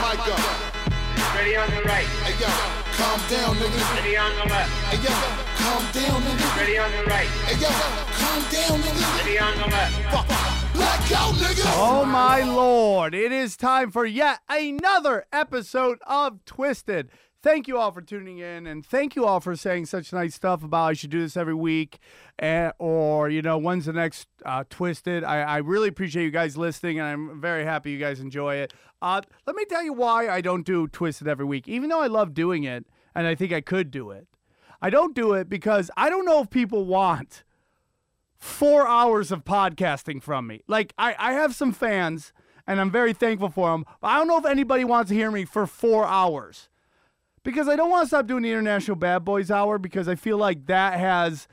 [0.00, 0.40] my mic up.
[1.36, 2.06] Ready on the right.
[2.24, 2.48] Hey yo,
[2.96, 3.96] calm down, nigga.
[3.96, 4.70] Ready on the left.
[4.88, 5.12] Hey yo,
[5.60, 6.56] calm down, nigga.
[6.56, 7.28] Ready on the right.
[7.44, 9.18] Hey yo, calm down, nigga.
[9.18, 9.94] Ready on the left.
[10.12, 10.26] Fuck,
[10.74, 11.64] black out, nigga.
[11.76, 17.10] Oh my lord, it is time for yet another episode of Twisted.
[17.42, 20.62] Thank you all for tuning in and thank you all for saying such nice stuff
[20.62, 21.98] about I should do this every week
[22.38, 25.24] and, or, you know, when's the next uh, Twisted.
[25.24, 28.72] I, I really appreciate you guys listening and I'm very happy you guys enjoy it.
[29.00, 32.06] Uh, let me tell you why I don't do Twisted every week, even though I
[32.06, 34.28] love doing it and I think I could do it.
[34.80, 37.42] I don't do it because I don't know if people want
[38.36, 40.62] four hours of podcasting from me.
[40.68, 42.32] Like, I, I have some fans,
[42.66, 45.30] and I'm very thankful for them, but I don't know if anybody wants to hear
[45.30, 46.68] me for four hours.
[47.44, 50.38] Because I don't want to stop doing the International Bad Boys Hour because I feel
[50.38, 51.48] like that has.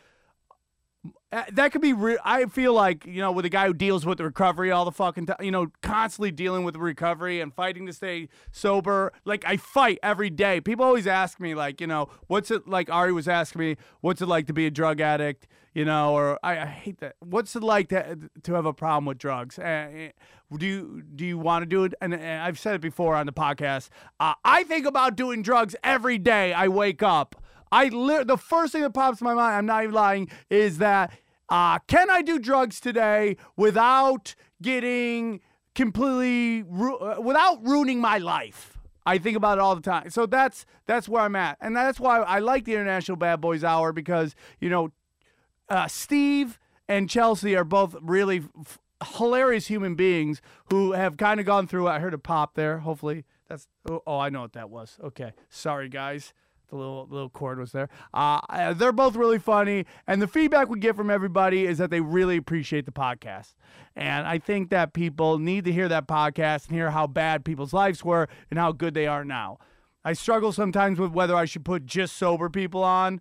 [1.31, 1.93] Uh, That could be.
[1.93, 4.85] Re- I feel like you know, with a guy who deals with the recovery all
[4.85, 9.13] the fucking time, you know, constantly dealing with recovery and fighting to stay sober.
[9.25, 10.61] Like I fight every day.
[10.61, 12.89] People always ask me, like, you know, what's it like?
[12.89, 15.47] Ari was asking me, what's it like to be a drug addict?
[15.73, 17.15] You know, or I, I hate that.
[17.19, 19.59] What's it like to to have a problem with drugs?
[19.59, 20.09] Uh,
[20.57, 21.93] do you do you want to do it?
[22.01, 23.89] And, and I've said it before on the podcast.
[24.19, 26.53] Uh, I think about doing drugs every day.
[26.53, 27.35] I wake up.
[27.71, 29.55] I li- the first thing that pops in my mind.
[29.55, 30.29] I'm not even lying.
[30.49, 31.11] Is that
[31.49, 35.41] uh, can I do drugs today without getting
[35.75, 38.77] completely ru- uh, without ruining my life?
[39.05, 40.09] I think about it all the time.
[40.09, 43.63] So that's that's where I'm at, and that's why I like the International Bad Boys
[43.63, 44.91] Hour because you know
[45.69, 48.79] uh, Steve and Chelsea are both really f-
[49.15, 51.87] hilarious human beings who have kind of gone through.
[51.87, 52.79] I heard a pop there.
[52.79, 53.67] Hopefully that's.
[53.89, 54.97] Oh, oh, I know what that was.
[55.03, 56.33] Okay, sorry guys.
[56.69, 57.89] The little little chord was there.
[58.13, 61.89] Uh, uh, they're both really funny, and the feedback we get from everybody is that
[61.89, 63.55] they really appreciate the podcast.
[63.95, 67.73] And I think that people need to hear that podcast and hear how bad people's
[67.73, 69.57] lives were and how good they are now.
[70.05, 73.19] I struggle sometimes with whether I should put just sober people on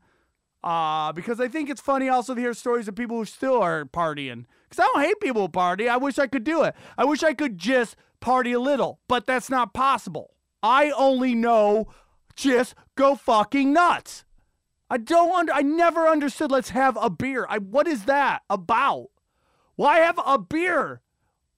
[0.62, 3.84] uh, because I think it's funny also to hear stories of people who still are
[3.84, 4.44] partying.
[4.68, 5.88] Because I don't hate people who party.
[5.88, 6.74] I wish I could do it.
[6.96, 10.34] I wish I could just party a little, but that's not possible.
[10.62, 11.88] I only know
[12.38, 14.24] just go fucking nuts.
[14.88, 15.52] I don't under.
[15.52, 16.50] I never understood.
[16.50, 17.46] Let's have a beer.
[17.48, 19.08] I what is that about?
[19.76, 21.02] Why have a beer?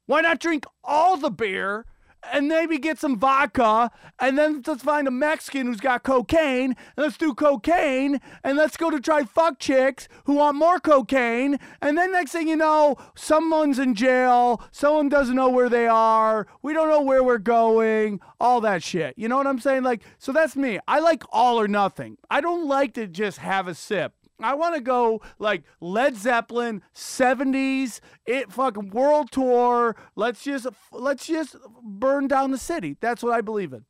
[0.07, 1.85] Why not drink all the beer
[2.33, 7.05] and maybe get some vodka and then let's find a Mexican who's got cocaine and
[7.05, 11.97] let's do cocaine and let's go to try fuck chicks who want more cocaine and
[11.97, 16.73] then next thing you know someone's in jail someone doesn't know where they are we
[16.73, 19.15] don't know where we're going all that shit.
[19.17, 19.83] You know what i'm saying?
[19.83, 20.79] Like so that's me.
[20.89, 22.17] I like all or nothing.
[22.31, 24.15] I don't like to just have a sip
[24.45, 29.97] I want to go like Led Zeppelin, 70s, it fucking world tour.
[30.17, 32.97] Let's just let's just burn down the city.
[33.01, 33.85] That's what I believe in.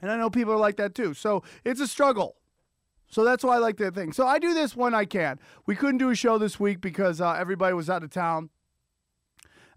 [0.00, 1.14] And I know people are like that too.
[1.14, 2.36] So it's a struggle.
[3.10, 4.12] So that's why I like that thing.
[4.12, 5.40] So I do this when I can.
[5.66, 8.50] We couldn't do a show this week because uh, everybody was out of town.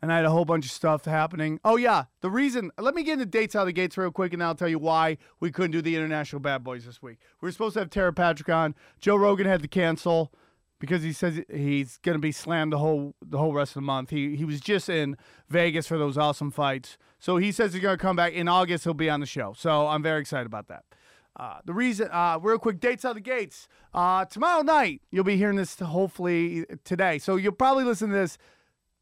[0.01, 1.59] And I had a whole bunch of stuff happening.
[1.63, 2.05] Oh, yeah.
[2.21, 4.55] The reason, let me get into dates out of the gates real quick, and I'll
[4.55, 7.19] tell you why we couldn't do the International Bad Boys this week.
[7.39, 8.73] We were supposed to have Tara Patrick on.
[8.99, 10.33] Joe Rogan had to cancel
[10.81, 13.81] because he says he's going to be slammed the whole the whole rest of the
[13.81, 14.09] month.
[14.09, 15.15] He he was just in
[15.47, 18.83] Vegas for those awesome fights, so he says he's going to come back in August.
[18.83, 20.83] He'll be on the show, so I'm very excited about that.
[21.37, 23.67] Uh, the reason, uh, real quick, dates out of the gates.
[23.93, 28.37] Uh, tomorrow night, you'll be hearing this hopefully today, so you'll probably listen to this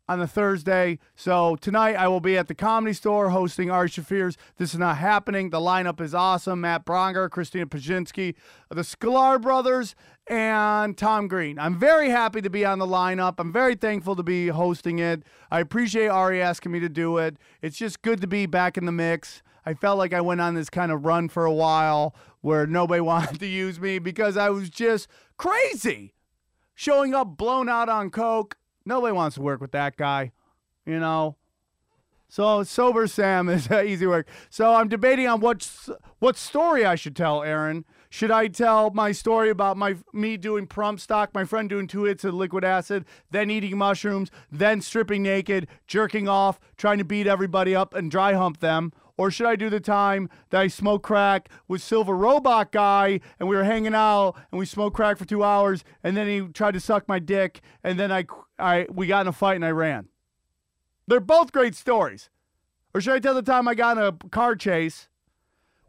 [0.10, 0.98] on the Thursday.
[1.16, 4.98] So tonight I will be at the Comedy Store hosting Ari Shaffir's This Is Not
[4.98, 5.52] Happening.
[5.52, 6.62] The lineup is awesome.
[6.62, 8.34] Matt Braunger, Christina Pazsitzky,
[8.70, 9.94] the Sklar brothers,
[10.26, 11.60] and Tom Green.
[11.60, 13.36] I'm very happy to be on the lineup.
[13.38, 15.22] I'm very thankful to be hosting it.
[15.52, 17.38] I appreciate Ari asking me to do it.
[17.62, 19.44] It's just good to be back in the mix.
[19.64, 23.02] I felt like I went on this kind of run for a while where nobody
[23.02, 25.08] wanted to use me because I was just
[25.38, 26.16] crazy.
[26.74, 28.56] Showing up blown out on coke.
[28.90, 30.32] Nobody wants to work with that guy,
[30.84, 31.36] you know.
[32.28, 34.28] So sober Sam is easy work.
[34.50, 35.70] So I'm debating on what
[36.18, 37.44] what story I should tell.
[37.44, 41.86] Aaron, should I tell my story about my me doing prump stock, my friend doing
[41.86, 47.06] two hits of liquid acid, then eating mushrooms, then stripping naked, jerking off, trying to
[47.06, 48.92] beat everybody up and dry hump them?
[49.18, 53.48] Or should I do the time that I smoked crack with Silver Robot Guy and
[53.48, 56.74] we were hanging out and we smoked crack for two hours and then he tried
[56.74, 58.26] to suck my dick and then I,
[58.60, 60.10] I we got in a fight and I ran?
[61.08, 62.30] They're both great stories.
[62.94, 65.10] Or should I tell the time I got in a car chase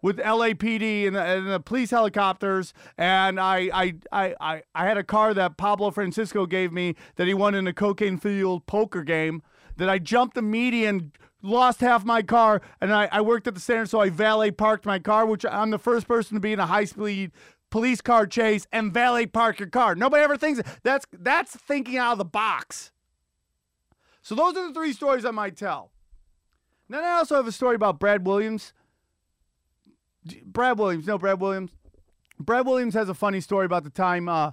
[0.03, 4.97] with LAPD and the, and the police helicopters, and I, I, I, I, I had
[4.97, 9.43] a car that Pablo Francisco gave me that he won in a cocaine-fueled poker game.
[9.77, 11.13] That I jumped the median
[11.43, 14.85] lost half my car, and I, I worked at the center, so I valet parked
[14.85, 17.33] my car, which I'm the first person to be in a high speed
[17.71, 19.95] police car chase and valet park your car.
[19.95, 22.93] Nobody ever thinks that's that's thinking out of the box.
[24.23, 25.91] So those are the three stories I might tell.
[26.89, 28.73] Then I also have a story about Brad Williams.
[30.45, 31.71] Brad Williams, no Brad Williams.
[32.39, 34.53] Brad Williams has a funny story about the time uh,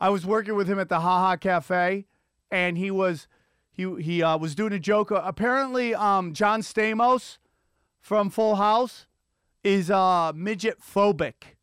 [0.00, 2.06] I was working with him at the Ha Ha Cafe,
[2.50, 3.28] and he was
[3.70, 5.12] he he uh, was doing a joke.
[5.12, 7.38] Uh, apparently, um, John Stamos
[8.00, 9.06] from Full House
[9.62, 11.56] is uh, midget phobic.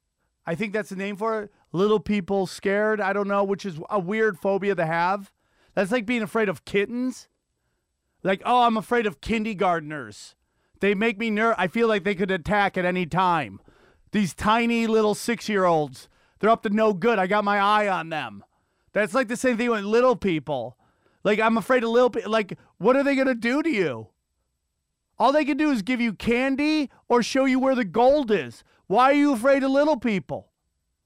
[0.48, 1.52] I think that's the name for it.
[1.74, 3.02] Little people scared.
[3.02, 5.34] I don't know, which is a weird phobia to have.
[5.76, 7.28] That's like being afraid of kittens.
[8.24, 10.36] Like, oh, I'm afraid of kindergartners.
[10.80, 11.58] They make me nervous.
[11.60, 13.60] I feel like they could attack at any time.
[14.12, 16.08] These tiny little six year olds,
[16.40, 17.20] they're up to no good.
[17.20, 18.44] I got my eye on them.
[18.94, 20.78] That's like the same thing with little people.
[21.24, 22.32] Like, I'm afraid of little people.
[22.32, 24.08] Like, what are they going to do to you?
[25.20, 28.64] All they can do is give you candy or show you where the gold is.
[28.88, 30.50] Why are you afraid of little people?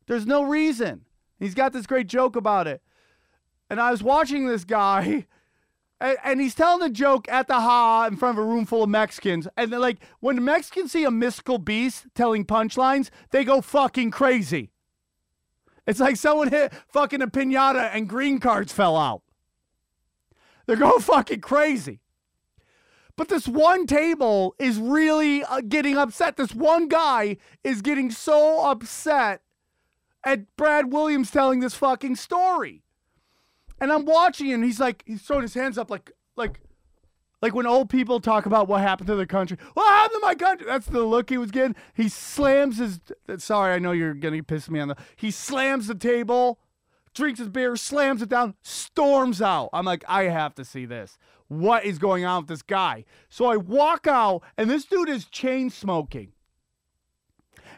[0.07, 1.05] There's no reason.
[1.39, 2.81] He's got this great joke about it.
[3.69, 5.25] And I was watching this guy,
[6.01, 8.83] and, and he's telling a joke at the ha in front of a room full
[8.83, 9.47] of Mexicans.
[9.57, 14.71] And like, when the Mexicans see a mystical beast telling punchlines, they go fucking crazy.
[15.87, 19.23] It's like someone hit fucking a pinata and green cards fell out.
[20.65, 22.01] They're going fucking crazy.
[23.15, 26.37] But this one table is really uh, getting upset.
[26.37, 29.41] This one guy is getting so upset
[30.23, 32.83] at Brad Williams telling this fucking story.
[33.79, 36.61] And I'm watching and he's like he's throwing his hands up like like
[37.41, 39.57] like when old people talk about what happened to their country.
[39.73, 40.67] What happened to my country?
[40.67, 41.75] That's the look he was getting.
[41.95, 42.99] He slams his
[43.37, 46.59] sorry, I know you're gonna piss me on the he slams the table,
[47.15, 49.69] drinks his beer, slams it down, storms out.
[49.73, 51.17] I'm like, I have to see this.
[51.51, 53.03] What is going on with this guy?
[53.27, 56.31] So I walk out, and this dude is chain smoking.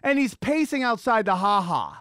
[0.04, 1.96] And he's pacing outside the haha.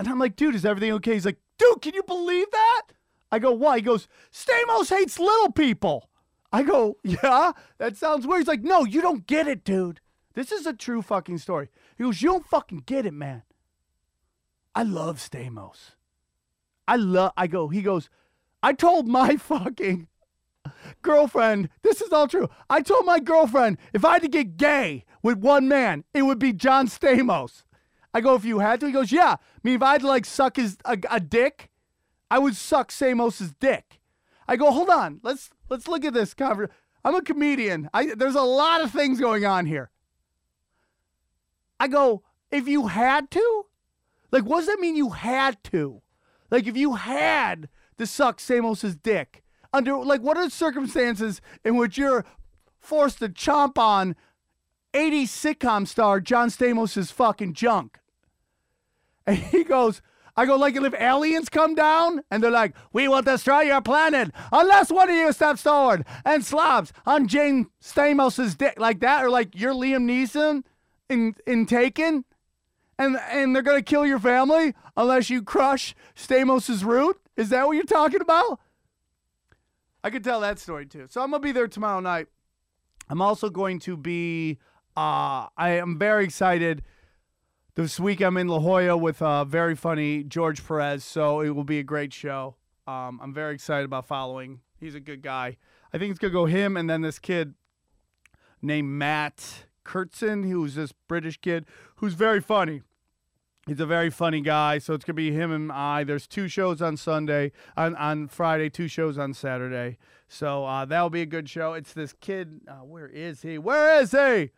[0.00, 1.12] And I'm like, dude, is everything okay?
[1.12, 2.82] He's like, dude, can you believe that?
[3.30, 3.76] I go, why?
[3.76, 6.08] He goes, Stamos hates little people.
[6.50, 8.40] I go, yeah, that sounds weird.
[8.40, 10.00] He's like, no, you don't get it, dude.
[10.32, 11.68] This is a true fucking story.
[11.98, 13.42] He goes, you don't fucking get it, man.
[14.74, 15.90] I love Stamos.
[16.88, 18.08] I love, I go, he goes,
[18.62, 20.08] I told my fucking
[21.02, 22.48] girlfriend, this is all true.
[22.68, 26.38] I told my girlfriend if I had to get gay with one man, it would
[26.38, 27.64] be John Stamos.
[28.12, 28.86] I go, if you had to?
[28.86, 29.36] He goes, yeah.
[29.38, 31.70] I mean, if I had to like suck his a, a dick,
[32.30, 34.00] I would suck Samos's dick.
[34.48, 36.70] I go, hold on, let's let's look at this cover.
[37.04, 37.88] I'm a comedian.
[37.94, 39.90] I there's a lot of things going on here.
[41.78, 43.66] I go, if you had to,
[44.30, 44.96] like, what does that mean?
[44.96, 46.02] You had to,
[46.50, 47.68] like, if you had
[47.98, 49.43] to suck Samos's dick
[49.74, 52.24] under, like, what are the circumstances in which you're
[52.78, 54.14] forced to chomp on
[54.94, 57.98] 80s sitcom star John Stamos's fucking junk?
[59.26, 60.00] And he goes,
[60.36, 64.30] I go, like, if aliens come down and they're like, we will destroy your planet
[64.52, 69.30] unless one of you steps forward and slobs on Jane Stamos's dick like that, or
[69.30, 70.62] like you're Liam Neeson
[71.08, 72.24] in, in Taken,
[72.98, 77.18] and, and they're going to kill your family unless you crush Stamos's root?
[77.36, 78.60] Is that what you're talking about?
[80.04, 81.06] I could tell that story too.
[81.08, 82.26] So I'm to be there tomorrow night.
[83.08, 84.58] I'm also going to be,
[84.94, 86.82] uh, I am very excited.
[87.74, 91.64] This week I'm in La Jolla with uh, very funny George Perez, so it will
[91.64, 92.56] be a great show.
[92.86, 94.60] Um, I'm very excited about following.
[94.78, 95.56] He's a good guy.
[95.90, 97.54] I think it's gonna go him and then this kid
[98.60, 101.64] named Matt Kirshen, who's this British kid
[101.96, 102.82] who's very funny.
[103.66, 106.04] He's a very funny guy, so it's gonna be him and I.
[106.04, 109.96] There's two shows on Sunday, on on Friday, two shows on Saturday.
[110.28, 111.72] So uh, that'll be a good show.
[111.72, 112.60] It's this kid.
[112.68, 113.56] Uh, where is he?
[113.56, 114.50] Where is he?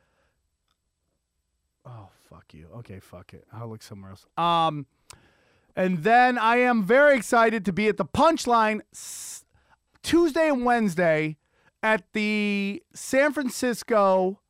[1.84, 2.68] Oh fuck you.
[2.78, 3.46] Okay, fuck it.
[3.52, 4.26] I'll look somewhere else.
[4.36, 4.86] Um,
[5.76, 8.80] and then I am very excited to be at the Punchline
[10.02, 11.36] Tuesday and Wednesday
[11.82, 14.40] at the San Francisco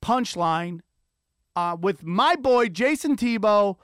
[0.00, 0.80] Punchline
[1.56, 3.76] uh, with my boy Jason Tebow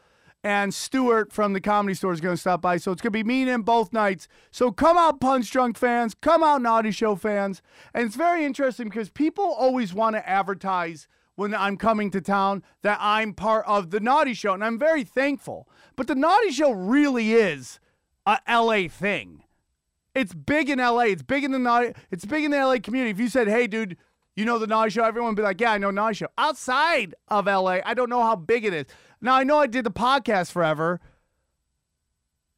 [0.45, 2.76] and Stuart from the Comedy Store is going to stop by.
[2.76, 4.29] So it's going to be me and him both nights.
[4.50, 6.14] So come out, Punch Drunk fans.
[6.21, 7.62] Come out, Naughty Show fans.
[7.95, 12.62] And it's very interesting because people always want to advertise when I'm coming to town
[12.83, 14.52] that I'm part of the Naughty Show.
[14.52, 15.69] And I'm very thankful.
[15.97, 17.79] But the Naughty Show really is
[18.26, 19.45] a LA thing.
[20.14, 21.02] It's big in LA.
[21.02, 21.95] It's big in the naughty.
[22.11, 23.11] It's big in the LA community.
[23.12, 23.97] If you said, "Hey, dude,
[24.37, 27.47] you know the Naughty Show," everyone be like, "Yeah, I know Naughty Show." Outside of
[27.47, 28.87] LA, I don't know how big it is.
[29.21, 31.01] Now I know I did the podcast forever.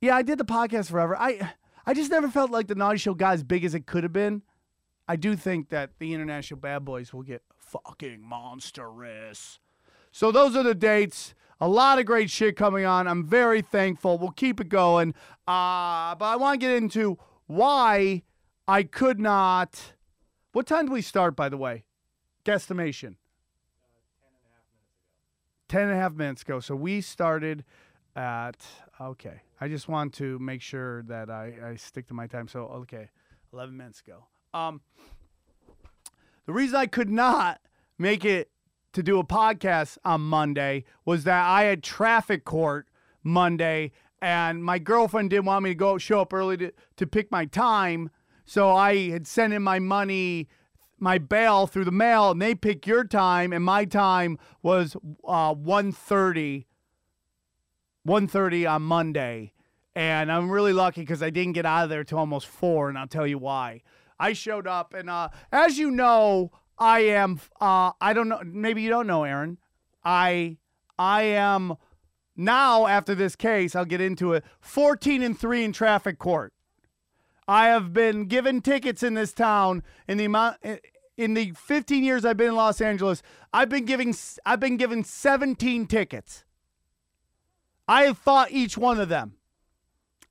[0.01, 1.17] Yeah, I did the podcast forever.
[1.17, 1.53] I
[1.87, 4.13] I just never felt like the Naughty Show got as big as it could have
[4.13, 4.43] been.
[5.07, 9.59] I do think that the International Bad Boys will get fucking monstrous.
[10.11, 11.35] So those are the dates.
[11.61, 13.07] A lot of great shit coming on.
[13.07, 14.19] I'm very thankful.
[14.19, 15.15] We'll keep it going.
[15.47, 18.23] Uh, but I want to get into why
[18.67, 19.93] I could not.
[20.55, 21.83] What time do we start, by the way?
[22.45, 23.17] Guesstimation.
[25.69, 26.61] Ten and a half minutes ago.
[26.61, 27.65] So we started
[28.15, 28.65] at
[29.01, 29.43] okay.
[29.61, 32.47] I just want to make sure that I, I stick to my time.
[32.47, 33.09] So okay,
[33.53, 34.27] eleven minutes ago.
[34.57, 34.81] Um,
[36.47, 37.61] the reason I could not
[37.99, 38.53] make it
[38.93, 42.87] to do a podcast on Monday was that I had traffic court
[43.25, 43.91] Monday,
[44.23, 47.45] and my girlfriend didn't want me to go show up early to, to pick my
[47.45, 48.11] time.
[48.45, 50.49] So I had sent in my money,
[50.99, 54.97] my bail through the mail, and they pick your time, and my time was
[55.27, 56.67] uh, 1.30,
[58.07, 59.53] 1.30 on Monday.
[59.97, 62.99] And I'm really lucky because I didn't get out of there till almost four, and
[62.99, 63.83] I'll tell you why.
[64.19, 67.41] I showed up, and uh, as you know, I am.
[67.61, 68.41] Uh, I don't know.
[68.45, 69.59] Maybe you don't know, Aaron.
[70.05, 70.59] I
[70.99, 71.75] I am
[72.37, 73.75] now after this case.
[73.75, 74.45] I'll get into it.
[74.61, 76.53] 14 and three in traffic court.
[77.47, 80.57] I have been given tickets in this town in the amount
[81.17, 83.23] in the 15 years I've been in Los Angeles.
[83.53, 84.15] I've been giving
[84.47, 86.45] I've been given 17 tickets.
[87.87, 89.35] I have fought each one of them.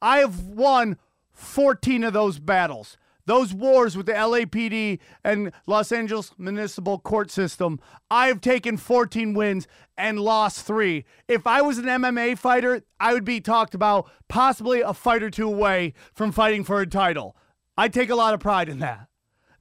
[0.01, 0.98] I have won
[1.32, 2.98] 14 of those battles.
[3.25, 7.80] Those wars with the LAPD and Los Angeles Municipal Court System,
[8.12, 11.06] I've taken 14 wins and lost three.
[11.27, 15.30] If I was an MMA fighter, I would be talked about possibly a fight or
[15.30, 17.38] two away from fighting for a title.
[17.77, 19.08] I take a lot of pride in that.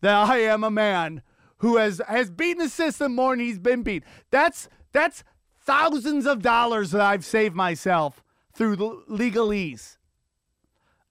[0.01, 1.23] That I am a man
[1.59, 4.03] who has has beaten the system more than he's been beat.
[4.33, 5.23] That's that's
[5.65, 9.99] thousands of dollars that I've saved myself through the legalese.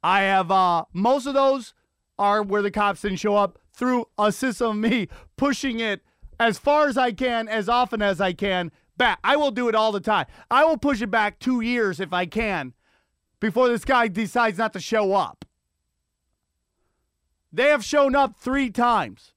[0.04, 1.74] I have uh, most of those
[2.22, 6.02] are where the cops didn't show up through a system of me pushing it
[6.40, 9.20] as far as I can, as often as I can back.
[9.24, 10.28] I will do it all the time.
[10.50, 12.74] I will push it back two years if I can
[13.40, 15.46] before this guy decides not to show up.
[17.52, 19.34] They have shown up three times.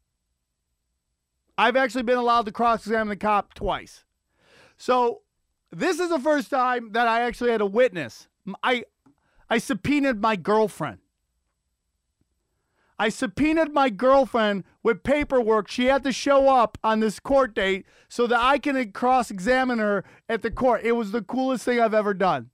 [1.57, 4.05] I've actually been allowed to cross examine the cop twice.
[4.77, 5.23] So
[5.73, 8.29] this is the first time that I actually had a witness.
[8.63, 8.85] I
[9.49, 10.99] I subpoenaed my girlfriend.
[12.99, 15.69] I subpoenaed my girlfriend with paperwork.
[15.69, 19.81] She had to show up on this court date so that I can cross examine
[19.81, 20.83] her at the court.
[20.85, 22.51] It was the coolest thing I've ever done.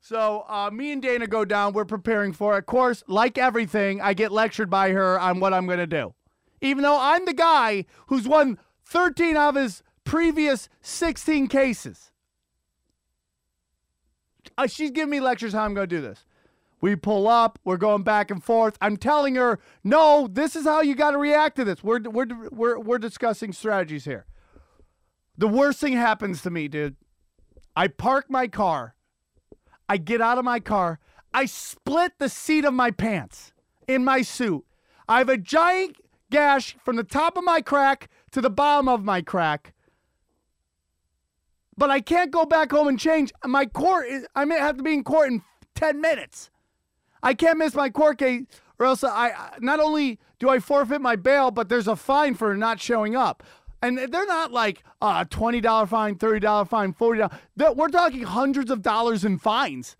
[0.00, 1.74] So, uh, me and Dana go down.
[1.74, 2.58] We're preparing for it.
[2.58, 6.14] Of course, like everything, I get lectured by her on what I'm going to do.
[6.60, 12.10] Even though I'm the guy who's won 13 of his previous 16 cases.
[14.58, 16.24] Uh, she's giving me lectures how I'm going to do this.
[16.82, 18.76] We pull up, we're going back and forth.
[18.80, 21.82] I'm telling her, no, this is how you got to react to this.
[21.82, 24.26] We're, we're, we're, we're discussing strategies here.
[25.38, 26.96] The worst thing happens to me, dude.
[27.76, 28.96] I park my car,
[29.88, 30.98] I get out of my car,
[31.32, 33.52] I split the seat of my pants
[33.86, 34.64] in my suit.
[35.08, 35.96] I have a giant
[36.30, 39.72] gash from the top of my crack to the bottom of my crack.
[41.78, 43.32] But I can't go back home and change.
[43.44, 45.42] My court is, I may have to be in court in
[45.76, 46.50] 10 minutes.
[47.22, 48.44] I can't miss my court case,
[48.78, 52.56] or else I not only do I forfeit my bail, but there's a fine for
[52.56, 53.42] not showing up.
[53.80, 57.76] And they're not like a twenty dollar fine, thirty dollar fine, forty dollars.
[57.76, 59.96] We're talking hundreds of dollars in fines,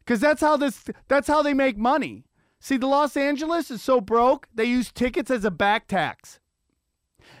[0.00, 2.24] because that's how this that's how they make money.
[2.58, 6.40] See, the Los Angeles is so broke they use tickets as a back tax.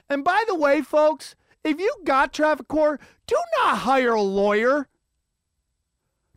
[0.08, 4.88] And by the way, folks, if you got traffic court, do not hire a lawyer.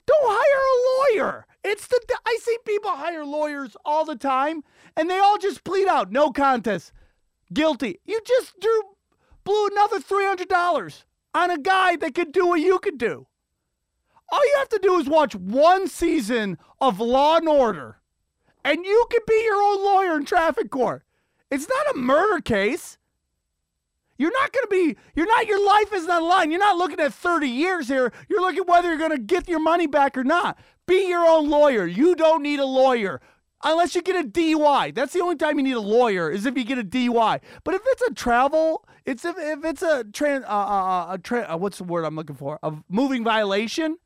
[0.06, 1.48] Don't hire a lawyer.
[1.63, 4.63] It's the I see people hire lawyers all the time,
[4.98, 6.91] and they all just plead out, no contest,
[7.53, 8.00] guilty.
[8.05, 8.82] You just drew
[9.43, 13.27] blew another three hundred dollars on a guy that could do what you could do.
[14.29, 17.98] All you have to do is watch one season of Law and Order,
[18.65, 21.03] and you can be your own lawyer in traffic court.
[21.50, 22.98] It's not a murder case.
[24.17, 26.51] You're not going to be, you're not, your life is not on line.
[26.51, 28.13] You're not looking at 30 years here.
[28.29, 30.58] You're looking whether you're going to get your money back or not.
[30.86, 31.86] Be your own lawyer.
[31.86, 33.22] You don't need a lawyer
[33.63, 34.94] unless you get a DUI.
[34.94, 37.40] That's the only time you need a lawyer is if you get a DUI.
[37.63, 41.54] But if it's a travel, it's if, if it's a trans, uh, uh, a tra-
[41.54, 42.60] uh, what's the word I'm looking for?
[42.63, 43.98] A moving violation.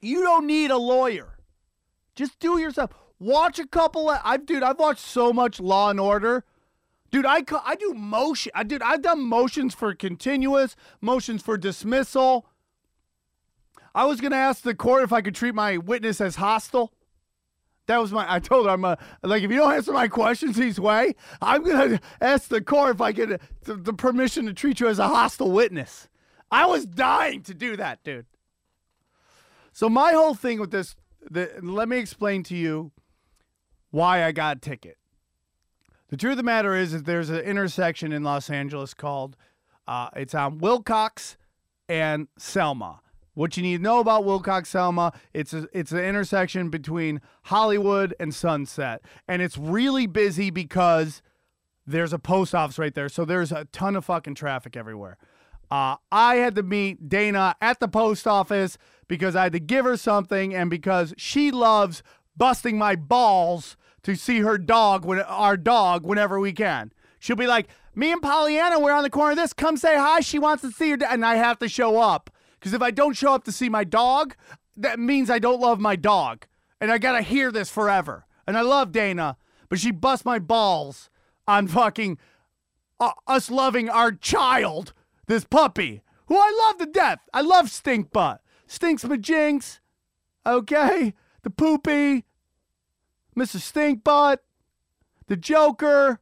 [0.00, 1.38] You don't need a lawyer.
[2.14, 2.90] Just do yourself.
[3.18, 4.10] Watch a couple.
[4.10, 6.44] Of, I've dude, I've watched so much Law and Order.
[7.10, 8.52] Dude, I, I do motion.
[8.54, 12.46] I dude, I've done motions for continuous, motions for dismissal.
[13.96, 16.92] I was going to ask the court if I could treat my witness as hostile.
[17.86, 18.30] That was my.
[18.30, 21.62] I told her I'm a, like if you don't answer my questions these way, I'm
[21.62, 25.06] gonna ask the court if I get the, the permission to treat you as a
[25.06, 26.08] hostile witness.
[26.50, 28.26] I was dying to do that, dude.
[29.72, 30.96] So my whole thing with this,
[31.30, 32.90] the, let me explain to you
[33.92, 34.96] why I got a ticket.
[36.08, 39.36] The truth of the matter is, that there's an intersection in Los Angeles called,
[39.86, 41.36] uh, it's on Wilcox
[41.88, 43.00] and Selma.
[43.36, 48.14] What you need to know about Wilcox Selma, it's a, it's an intersection between Hollywood
[48.18, 51.20] and Sunset, and it's really busy because
[51.86, 55.18] there's a post office right there, so there's a ton of fucking traffic everywhere.
[55.70, 59.84] Uh, I had to meet Dana at the post office because I had to give
[59.84, 62.02] her something, and because she loves
[62.38, 66.90] busting my balls to see her dog when our dog whenever we can.
[67.18, 69.52] She'll be like, "Me and Pollyanna, we're on the corner of this.
[69.52, 70.20] Come say hi.
[70.20, 72.90] She wants to see her," da-" and I have to show up because if I
[72.90, 74.34] don't show up to see my dog,
[74.76, 76.46] that means I don't love my dog,
[76.80, 78.26] and I gotta hear this forever.
[78.46, 79.36] And I love Dana,
[79.68, 81.10] but she busts my balls
[81.48, 82.18] on fucking
[83.00, 84.92] uh, us loving our child,
[85.26, 87.20] this puppy, who I love to death.
[87.32, 88.40] I love Stink Butt.
[88.66, 89.80] Stinks Majinks,
[90.44, 91.14] okay?
[91.42, 92.24] The poopy,
[93.36, 93.60] Mr.
[93.60, 94.42] Stink Butt,
[95.28, 96.20] the Joker.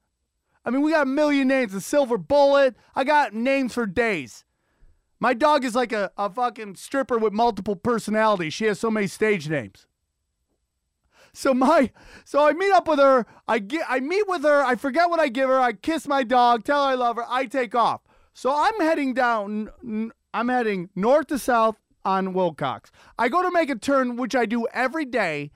[0.64, 1.72] I mean, we got a million names.
[1.72, 2.74] The Silver Bullet.
[2.94, 4.43] I got names for days.
[5.20, 8.52] My dog is like a, a fucking stripper with multiple personalities.
[8.52, 9.86] She has so many stage names.
[11.32, 11.90] So my
[12.24, 13.26] so I meet up with her.
[13.48, 14.62] I get I meet with her.
[14.62, 15.58] I forget what I give her.
[15.60, 17.24] I kiss my dog, tell her I love her.
[17.28, 18.02] I take off.
[18.32, 19.70] So I'm heading down.
[20.32, 22.90] I'm heading north to south on Wilcox.
[23.18, 25.50] I go to make a turn, which I do every day,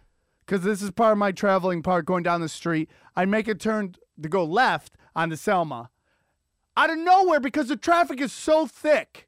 [0.45, 2.07] because this is part of my traveling part.
[2.07, 5.91] Going down the street, I make a turn to go left on the Selma.
[6.77, 9.28] Out of nowhere, because the traffic is so thick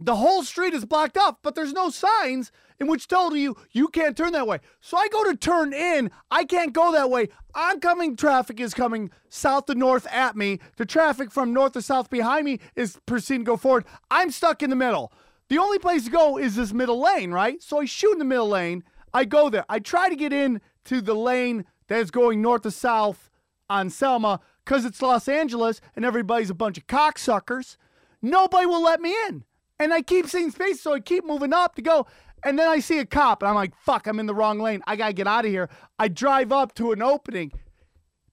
[0.00, 3.88] the whole street is blocked off, but there's no signs in which tell you you
[3.88, 4.58] can't turn that way.
[4.80, 7.28] So I go to turn in, I can't go that way.
[7.54, 10.58] Oncoming traffic is coming south to north at me.
[10.76, 13.84] The traffic from north to south behind me is proceeding to go forward.
[14.10, 15.12] I'm stuck in the middle.
[15.48, 17.62] The only place to go is this middle lane, right?
[17.62, 18.84] So I shoot in the middle lane.
[19.12, 19.66] I go there.
[19.68, 23.28] I try to get in to the lane that is going north to south
[23.68, 27.76] on Selma because it's Los Angeles and everybody's a bunch of cocksuckers.
[28.22, 29.44] Nobody will let me in.
[29.80, 32.06] And I keep seeing space, so I keep moving up to go.
[32.44, 34.82] And then I see a cop, and I'm like, fuck, I'm in the wrong lane.
[34.86, 35.70] I gotta get out of here.
[35.98, 37.50] I drive up to an opening.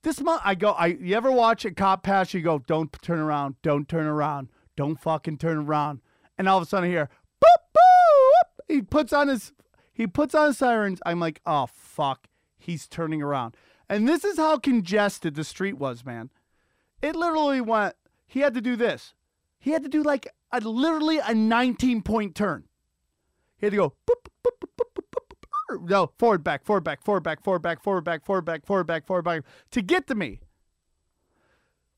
[0.03, 2.33] This month, I go, I you ever watch a cop pass?
[2.33, 6.01] You go, don't turn around, don't turn around, don't fucking turn around.
[6.37, 7.09] And all of a sudden, I hear,
[7.41, 8.65] boop, boop.
[8.67, 9.53] He puts on his,
[9.93, 10.99] he puts on his sirens.
[11.05, 13.55] I'm like, oh, fuck, he's turning around.
[13.89, 16.29] And this is how congested the street was, man.
[17.01, 19.13] It literally went, he had to do this.
[19.59, 22.65] He had to do like a literally a 19 point turn.
[23.57, 24.77] He had to go boop, boop, boop,
[25.89, 29.05] no forward back, forward back, forward back, forward back, forward back, forward back, forward back,
[29.05, 30.39] forward back to get to me.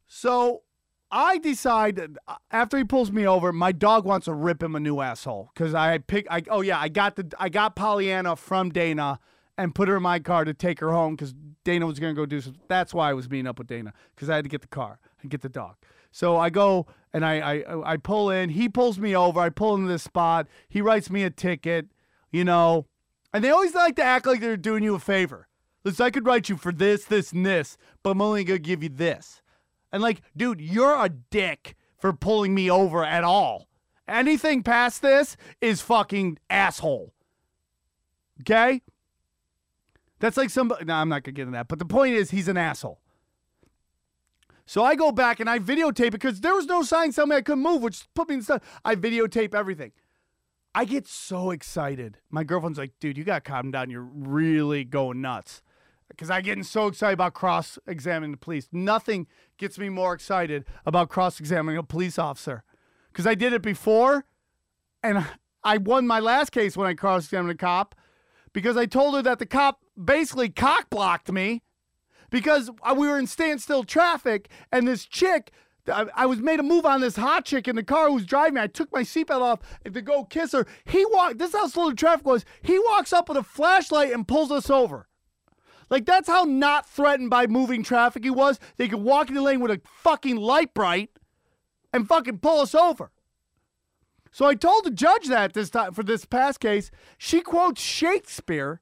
[0.08, 0.64] So
[1.12, 4.80] I decide uh, after he pulls me over, my dog wants to rip him a
[4.80, 6.28] new asshole because I pick.
[6.30, 9.20] I oh yeah, I got the I got Pollyanna from Dana
[9.58, 11.34] and put her in my car to take her home because
[11.64, 12.56] Dana was gonna go do some.
[12.68, 15.00] That's why I was meeting up with Dana because I had to get the car
[15.22, 15.76] and get the dog.
[16.12, 18.50] So I go and I, I I pull in.
[18.50, 19.39] He pulls me over.
[19.39, 20.48] I pull into this spot.
[20.67, 21.88] He writes me a ticket.
[22.32, 22.86] You know,
[23.34, 25.48] and they always like to act like they're doing you a favor.
[25.84, 28.84] Listen, I could write you for this, this, and this, but I'm only gonna give
[28.84, 29.41] you this.
[29.91, 33.67] And like, dude, you're a dick for pulling me over at all.
[34.08, 37.13] Anything past this is fucking asshole.
[38.41, 38.82] Okay?
[40.19, 40.86] That's like somebody.
[40.86, 41.67] No, I'm not gonna get into that.
[41.67, 43.00] But the point is, he's an asshole.
[44.69, 47.38] So I go back and I videotape it because there was no sign telling me
[47.38, 48.62] I couldn't move, which put me in stuff.
[48.86, 49.93] I videotape everything.
[50.75, 52.19] I get so excited.
[52.29, 53.89] My girlfriend's like, dude, you got to calm down.
[53.89, 55.63] You're really going nuts.
[56.08, 58.69] Because I'm getting so excited about cross examining the police.
[58.71, 59.25] Nothing
[59.58, 62.63] gets me more excited about cross examining a police officer.
[63.12, 64.25] Because I did it before
[65.01, 65.25] and
[65.63, 67.95] I won my last case when I cross examined a cop
[68.53, 71.63] because I told her that the cop basically cock blocked me
[72.30, 75.52] because we were in standstill traffic and this chick
[75.88, 78.56] I, was made a move on this hot chick in the car who was driving
[78.56, 78.62] me.
[78.62, 79.60] I took my seatbelt off
[79.92, 80.68] to go kiss her.
[80.86, 81.39] He walked.
[81.39, 82.46] This is how slow the traffic was.
[82.62, 85.08] He walks up with a flashlight and pulls us over.
[85.89, 88.60] Like that's how not threatened by moving traffic he was.
[88.78, 91.10] They could walk in the lane with a fucking light bright
[91.92, 93.12] and fucking pull us over.
[94.32, 96.92] So I told the judge that this time for this past case.
[97.18, 98.82] She quotes Shakespeare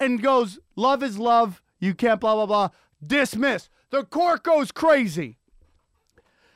[0.00, 1.61] and goes, "Love is love.
[1.82, 2.68] You can't blah blah blah."
[3.06, 3.68] Dismiss.
[3.90, 5.36] The court goes crazy.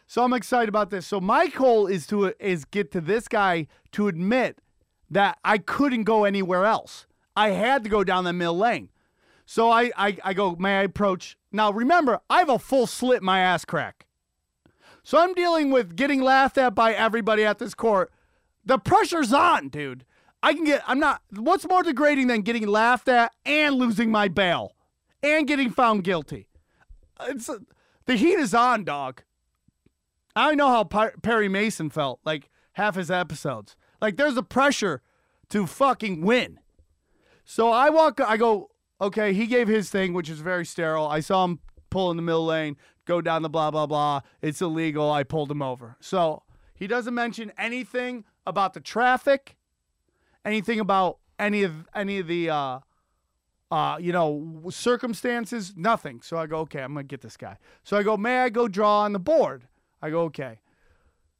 [0.07, 1.07] So I'm excited about this.
[1.07, 4.59] So my goal is to is get to this guy to admit
[5.11, 7.07] that I couldn't go anywhere else.
[7.37, 8.91] I had to go down the middle lane.
[9.45, 11.37] So I, I, I go, may I approach?
[11.53, 14.07] Now remember, I have a full slit my ass crack.
[15.03, 18.11] So I'm dealing with getting laughed at by everybody at this court.
[18.65, 20.05] The pressure's on, dude.
[20.43, 24.27] I can get, I'm not, what's more degrading than getting laughed at and losing my
[24.27, 24.76] bail
[25.33, 26.49] and getting found guilty?
[27.21, 27.51] It's,
[28.07, 29.23] the heat is on, dog.
[30.35, 33.75] I know how Perry Mason felt, like half his episodes.
[34.01, 35.03] Like there's a pressure
[35.49, 36.59] to fucking win.
[37.45, 41.07] So I walk, I go, okay, he gave his thing, which is very sterile.
[41.07, 41.61] I saw him
[41.91, 44.21] pull in the middle lane, go down the blah, blah, blah.
[44.43, 45.11] It's illegal.
[45.11, 45.97] I pulled him over.
[46.01, 46.43] So
[46.75, 49.57] he doesn't mention anything about the traffic,
[50.45, 52.81] anything about any of any of the uh
[53.71, 56.21] uh, you know, circumstances, nothing.
[56.23, 57.57] So I go, okay, I'm gonna get this guy.
[57.83, 59.67] So I go, may I go draw on the board?
[60.01, 60.61] I go, okay.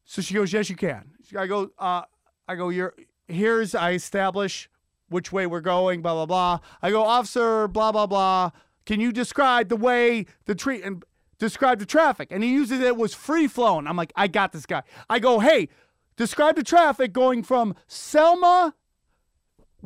[0.05, 1.13] So she goes, yes, you can.
[1.37, 2.03] I go, uh,
[2.49, 2.95] I go, you're
[3.29, 4.71] here's I establish
[5.09, 6.59] which way we're going, blah blah blah.
[6.83, 8.51] I go, officer, blah blah blah.
[8.87, 11.05] Can you describe the way the tree and
[11.39, 12.29] describe the traffic?
[12.31, 13.87] And he uses it was free flowing.
[13.87, 14.83] I'm like, I got this guy.
[15.09, 15.69] I go, hey,
[16.17, 18.75] describe the traffic going from Selma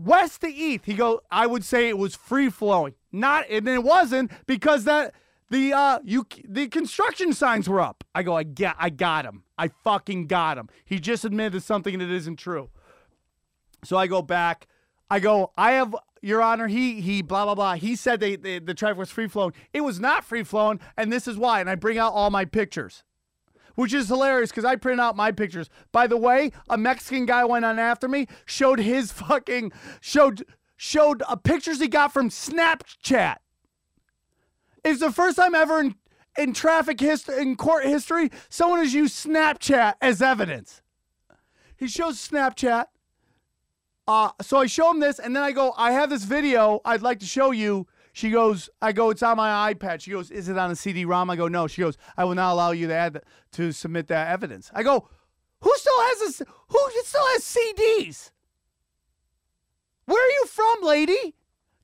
[0.05, 0.85] west to east.
[0.87, 2.95] He go, I would say it was free flowing.
[3.13, 5.15] Not and it wasn't because that
[5.51, 8.05] the uh you the construction signs were up.
[8.15, 9.45] I go, I got I got him.
[9.59, 10.69] I fucking got him.
[10.85, 12.71] He just admitted something that isn't true.
[13.85, 14.67] So I go back.
[15.11, 17.75] I go, I have your honor, he he blah blah blah.
[17.75, 19.55] He said they, they the traffic was free flowing.
[19.73, 21.61] It was not free flowing, and this is why.
[21.61, 23.05] And I bring out all my pictures
[23.75, 25.69] which is hilarious because I print out my pictures.
[25.93, 30.45] By the way, a Mexican guy went on after me, showed his fucking showed
[30.77, 33.37] showed uh, pictures he got from Snapchat.
[34.83, 35.95] It's the first time ever in
[36.39, 40.83] in traffic history in court history someone has used Snapchat as evidence.
[41.77, 42.87] He shows Snapchat.
[44.07, 47.03] Uh, so I show him this, and then I go, I have this video I'd
[47.03, 47.87] like to show you.
[48.21, 50.03] She goes, I go, it's on my iPad.
[50.03, 51.31] She goes, is it on a CD-ROM?
[51.31, 51.67] I go, no.
[51.67, 54.71] She goes, I will not allow you to add to submit that evidence.
[54.75, 55.09] I go,
[55.63, 56.43] who still has this?
[56.69, 58.31] Who still has CDs?
[60.05, 61.35] Where are you from, lady?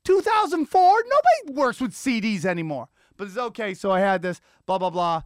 [0.03, 0.81] 2004?
[0.81, 2.89] Nobody works with CDs anymore.
[3.17, 3.73] But it's okay.
[3.73, 5.23] So I had this, blah, blah, blah.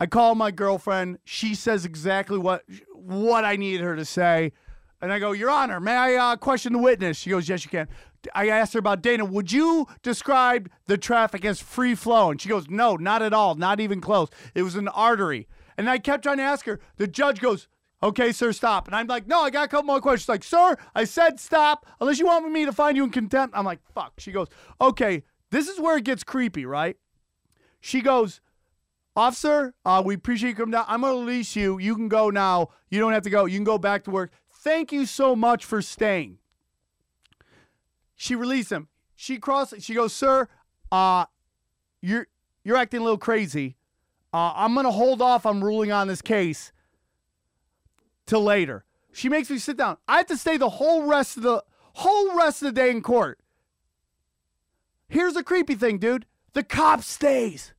[0.00, 1.20] I call my girlfriend.
[1.22, 4.50] She says exactly what what I needed her to say.
[5.00, 7.18] And I go, Your Honor, may I uh, question the witness?
[7.18, 7.86] She goes, Yes, you can.
[8.34, 9.24] I asked her about Dana.
[9.24, 12.30] Would you describe the traffic as free flow?
[12.30, 13.54] And she goes, No, not at all.
[13.54, 14.28] Not even close.
[14.54, 15.48] It was an artery.
[15.76, 16.80] And I kept trying to ask her.
[16.96, 17.68] The judge goes,
[18.02, 18.86] Okay, sir, stop.
[18.86, 20.22] And I'm like, No, I got a couple more questions.
[20.22, 21.86] She's like, Sir, I said stop.
[22.00, 23.56] Unless you want me to find you in contempt.
[23.56, 24.14] I'm like, Fuck.
[24.18, 24.48] She goes,
[24.80, 26.96] Okay, this is where it gets creepy, right?
[27.80, 28.40] She goes,
[29.14, 30.86] Officer, uh, we appreciate you coming down.
[30.88, 31.78] I'm going to release you.
[31.78, 32.68] You can go now.
[32.88, 33.44] You don't have to go.
[33.44, 34.32] You can go back to work.
[34.50, 36.38] Thank you so much for staying.
[38.22, 38.86] She released him.
[39.16, 39.82] She crosses.
[39.82, 40.48] She goes, "Sir,
[40.92, 41.24] uh,
[42.00, 42.28] you're
[42.62, 43.76] you're acting a little crazy.
[44.32, 46.70] Uh, I'm gonna hold off on ruling on this case
[48.24, 49.96] till later." She makes me sit down.
[50.06, 53.02] I have to stay the whole rest of the whole rest of the day in
[53.02, 53.40] court.
[55.08, 56.26] Here's the creepy thing, dude.
[56.52, 57.74] The cop stays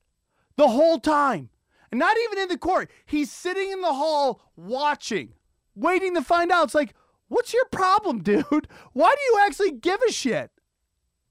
[0.57, 1.51] the whole time.
[1.89, 2.91] Not even in the court.
[3.05, 5.35] He's sitting in the hall watching,
[5.73, 6.65] waiting to find out.
[6.65, 6.95] It's like,
[7.33, 8.45] what's your problem, dude?
[8.93, 10.51] Why do you actually give a shit?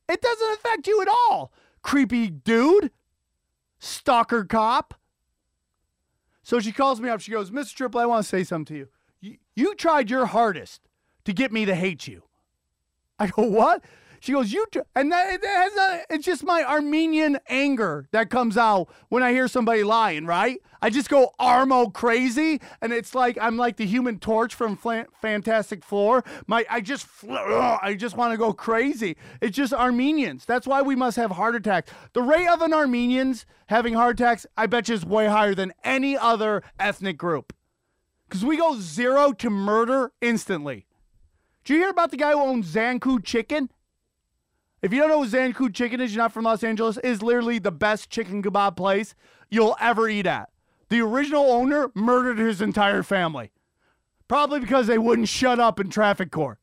[0.08, 2.90] It doesn't affect you at all, creepy dude,
[3.78, 4.94] stalker cop.
[6.42, 7.20] So she calls me up.
[7.20, 7.74] She goes, Mr.
[7.74, 8.88] Tripoli, I want to say something to you.
[9.20, 9.36] you.
[9.54, 10.88] You tried your hardest
[11.24, 12.24] to get me to hate you.
[13.18, 13.84] I go, what?
[14.22, 18.86] She goes, you, and that, that a, it's just my Armenian anger that comes out
[19.08, 20.62] when I hear somebody lying, right?
[20.80, 25.06] I just go Armo crazy, and it's like I'm like the Human Torch from Fla-
[25.20, 26.22] Fantastic Four.
[26.46, 29.16] My, I just, I just want to go crazy.
[29.40, 30.44] It's just Armenians.
[30.44, 31.90] That's why we must have heart attacks.
[32.12, 35.72] The rate of an Armenians having heart attacks, I bet you, is way higher than
[35.82, 37.52] any other ethnic group.
[38.28, 40.86] Because we go zero to murder instantly.
[41.64, 43.68] Did you hear about the guy who owns Zankou Chicken?
[44.82, 47.60] If you don't know what Zankou Chicken is, you're not from Los Angeles, is literally
[47.60, 49.14] the best chicken kebab place
[49.48, 50.50] you'll ever eat at.
[50.88, 53.52] The original owner murdered his entire family.
[54.26, 56.58] Probably because they wouldn't shut up in traffic court.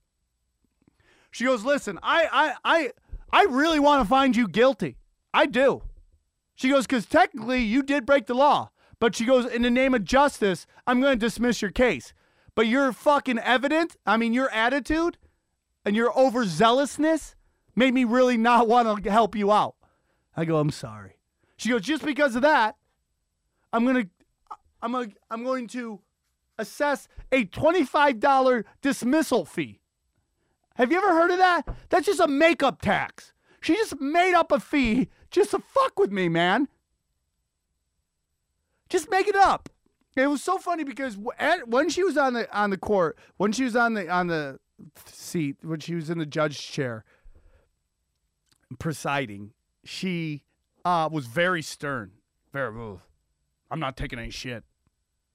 [1.32, 2.92] She goes, listen, I I I
[3.32, 4.98] I really want to find you guilty.
[5.34, 5.84] I do.
[6.56, 8.72] She goes, because technically you did break the law.
[9.00, 12.14] But she goes, in the name of justice, I'm going to dismiss your case.
[12.54, 15.18] But your fucking evidence, I mean, your attitude
[15.86, 17.36] and your overzealousness
[17.80, 19.76] made me really not want to help you out.
[20.36, 21.16] I go, I'm sorry.
[21.56, 22.76] She goes, just because of that,
[23.72, 24.06] I'm gonna,
[24.82, 26.02] I'm gonna, I'm going to
[26.58, 29.80] assess a $25 dismissal fee.
[30.76, 31.74] Have you ever heard of that?
[31.88, 33.32] That's just a makeup tax.
[33.62, 36.68] She just made up a fee just to fuck with me, man.
[38.90, 39.70] Just make it up.
[40.18, 41.18] It was so funny because
[41.66, 44.60] when she was on the on the court, when she was on the on the
[45.06, 47.06] seat, when she was in the judge chair
[48.78, 49.54] presiding,
[49.84, 50.44] she
[50.86, 52.12] uh, was very stern.
[52.54, 53.00] Very, "Ugh,
[53.72, 54.64] I'm not taking any shit.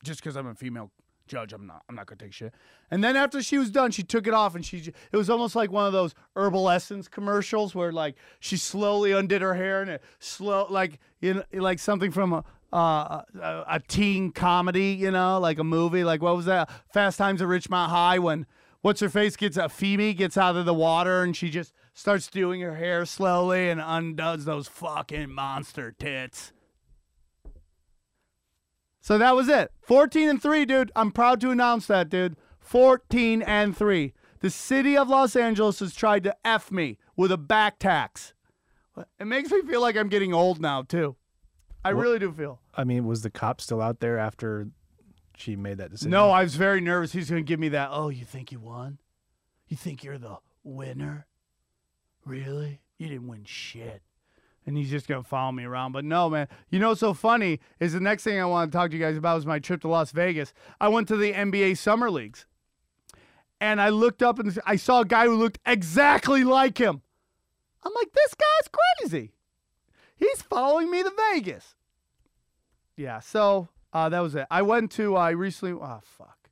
[0.02, 0.90] Just because I'm a female
[1.26, 1.82] judge, I'm not.
[1.88, 2.52] I'm not gonna take shit.
[2.90, 4.92] And then after she was done, she took it off, and she.
[5.12, 9.42] It was almost like one of those herbal essence commercials where like she slowly undid
[9.42, 12.44] her hair and it slow like you know like something from a.
[12.72, 16.02] Uh, a, a teen comedy, you know, like a movie.
[16.02, 16.68] Like what was that?
[16.92, 18.46] Fast Times at Richmond High when
[18.80, 22.26] what's her face gets a Phoebe gets out of the water and she just starts
[22.26, 26.52] doing her hair slowly and undoes those fucking monster tits.
[29.00, 29.70] So that was it.
[29.82, 30.92] 14 and 3, dude.
[30.96, 32.36] I'm proud to announce that, dude.
[32.58, 34.12] 14 and 3.
[34.40, 38.34] The city of Los Angeles has tried to F me with a back tax.
[39.18, 41.16] It makes me feel like I'm getting old now, too.
[41.84, 42.60] I really do feel.
[42.74, 44.68] I mean, was the cop still out there after
[45.36, 46.10] she made that decision?
[46.10, 47.12] No, I was very nervous.
[47.12, 47.90] He's going to give me that.
[47.92, 48.98] Oh, you think you won?
[49.68, 51.26] You think you're the winner?
[52.24, 52.80] Really?
[52.98, 54.02] You didn't win shit.
[54.66, 55.92] And he's just to follow me around.
[55.92, 56.48] But no, man.
[56.70, 59.02] You know what's so funny is the next thing I want to talk to you
[59.02, 60.54] guys about was my trip to Las Vegas.
[60.80, 62.46] I went to the NBA Summer Leagues.
[63.60, 67.02] And I looked up and I saw a guy who looked exactly like him.
[67.82, 69.32] I'm like, this guy's crazy.
[70.16, 71.74] He's following me to Vegas.
[72.96, 74.46] Yeah, so uh, that was it.
[74.50, 75.74] I went to I recently.
[75.74, 76.48] Oh fuck.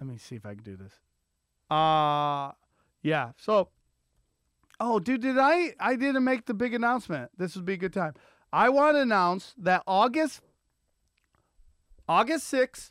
[0.00, 0.92] Let me see if I can do this.
[1.70, 2.52] Uh
[3.02, 3.30] yeah.
[3.38, 3.68] So,
[4.80, 5.74] oh, dude, did I?
[5.78, 7.30] I didn't make the big announcement.
[7.36, 8.14] This would be a good time.
[8.52, 10.40] I want to announce that August,
[12.08, 12.90] August 6th,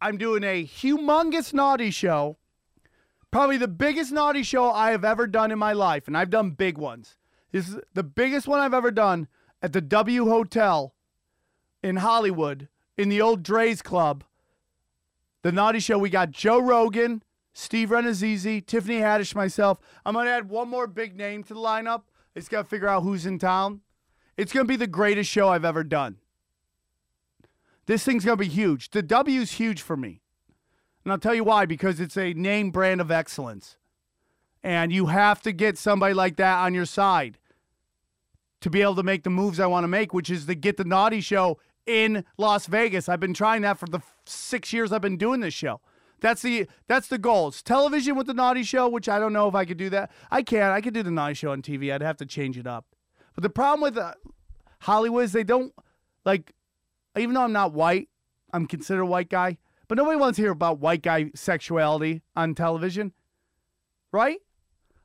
[0.00, 2.38] I'm doing a humongous naughty show.
[3.30, 6.50] Probably the biggest naughty show I have ever done in my life, and I've done
[6.50, 7.16] big ones.
[7.52, 9.28] This is the biggest one I've ever done
[9.62, 10.94] at the W Hotel
[11.82, 14.24] in Hollywood in the old Drai's Club.
[15.42, 15.98] The Naughty Show.
[15.98, 19.78] We got Joe Rogan, Steve Rannazzisi, Tiffany Haddish, myself.
[20.04, 22.02] I'm gonna add one more big name to the lineup.
[22.34, 23.82] It's gotta figure out who's in town.
[24.36, 26.16] It's gonna be the greatest show I've ever done.
[27.86, 28.90] This thing's gonna be huge.
[28.90, 30.22] The W's huge for me.
[31.04, 33.76] And I'll tell you why, because it's a name brand of excellence.
[34.62, 37.38] And you have to get somebody like that on your side
[38.60, 40.76] to be able to make the moves I want to make, which is to get
[40.76, 43.08] the Naughty Show in Las Vegas.
[43.08, 45.80] I've been trying that for the six years I've been doing this show.
[46.22, 47.48] That's the that's the goal.
[47.48, 50.10] It's television with the Naughty Show, which I don't know if I could do that.
[50.30, 50.70] I can.
[50.70, 51.92] I could do the Naughty Show on TV.
[51.92, 52.86] I'd have to change it up.
[53.34, 54.14] But the problem with uh,
[54.80, 55.74] Hollywood is they don't
[56.24, 56.54] like.
[57.18, 58.08] Even though I'm not white,
[58.52, 59.58] I'm considered a white guy.
[59.88, 63.12] But nobody wants to hear about white guy sexuality on television,
[64.12, 64.38] right?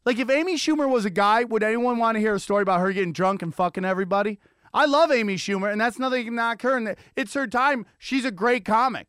[0.05, 2.79] Like if Amy Schumer was a guy, would anyone want to hear a story about
[2.79, 4.39] her getting drunk and fucking everybody?
[4.73, 6.77] I love Amy Schumer, and that's nothing to knock her.
[6.77, 7.85] And it's her time.
[7.97, 9.07] She's a great comic.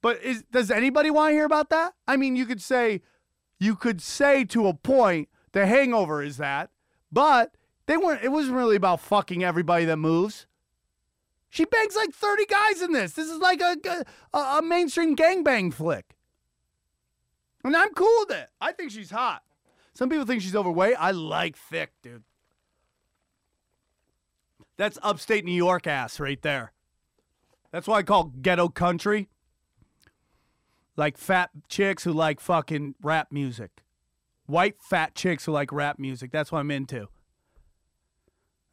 [0.00, 1.94] But is does anybody want to hear about that?
[2.06, 3.02] I mean, you could say,
[3.58, 6.70] you could say to a point, the Hangover is that,
[7.10, 7.56] but
[7.86, 8.22] they weren't.
[8.22, 10.46] It wasn't really about fucking everybody that moves.
[11.50, 13.12] She bangs like thirty guys in this.
[13.12, 16.16] This is like a a, a mainstream gangbang flick,
[17.64, 18.50] and I'm cool with it.
[18.60, 19.42] I think she's hot.
[19.94, 20.94] Some people think she's overweight.
[20.98, 22.22] I like thick, dude.
[24.76, 26.72] That's upstate New York ass right there.
[27.72, 29.28] That's why I call ghetto country.
[30.98, 33.84] Like fat chicks who like fucking rap music.
[34.46, 36.32] White fat chicks who like rap music.
[36.32, 37.06] That's what I'm into.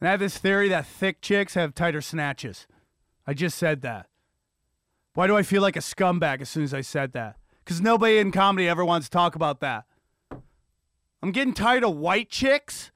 [0.02, 2.66] And I have this theory that thick chicks have tighter snatches.
[3.28, 4.08] I just said that.
[5.14, 7.38] Why do I feel like a scumbag as soon as I said that?
[7.64, 9.86] Because nobody in comedy ever wants to talk about that.
[11.22, 12.92] I'm getting tired of white chicks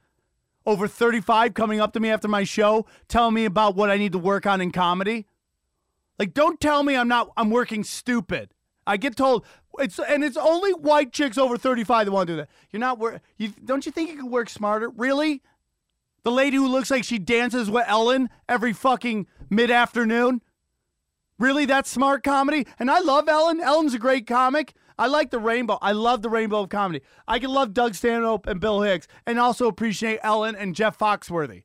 [0.66, 4.12] over 35 coming up to me after my show telling me about what I need
[4.14, 5.28] to work on in comedy.
[6.18, 8.56] Like don't tell me I'm not I'm working stupid.
[8.90, 9.46] I get told
[9.78, 12.50] it's and it's only white chicks over 35 that want to do that.
[12.72, 14.90] You're not work you don't you think you could work smarter?
[14.90, 15.44] Really?
[16.24, 20.42] The lady who looks like she dances with Ellen every fucking mid-afternoon?
[21.38, 22.66] Really that's smart comedy?
[22.80, 23.62] And I love Ellen.
[23.62, 24.74] Ellen's a great comic.
[24.98, 25.78] I like the rainbow.
[25.82, 27.02] I love the rainbow of comedy.
[27.28, 31.64] I can love Doug Stanhope and Bill Hicks and also appreciate Ellen and Jeff Foxworthy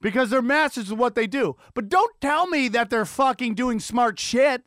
[0.00, 1.56] because they're masters of what they do.
[1.74, 4.64] But don't tell me that they're fucking doing smart shit.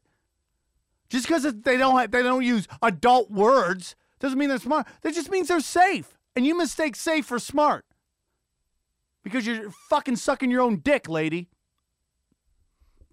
[1.09, 4.87] Just because they don't have, they don't use adult words doesn't mean they're smart.
[5.01, 6.17] That just means they're safe.
[6.35, 7.85] And you mistake safe for smart
[9.23, 11.49] because you're fucking sucking your own dick, lady.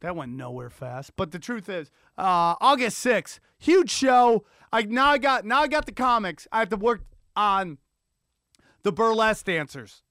[0.01, 1.13] That went nowhere fast.
[1.17, 4.45] But the truth is, uh, August 6th, huge show.
[4.73, 6.47] I now I got now I got the comics.
[6.53, 7.03] I have to work
[7.35, 7.79] on
[8.83, 10.03] the burlesque dancers.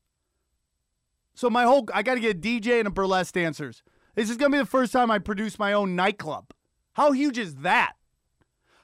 [1.36, 3.84] So my whole I got to get a DJ and a burlesque dancers.
[4.16, 6.46] This is gonna be the first time I produce my own nightclub.
[6.96, 7.94] How huge is that?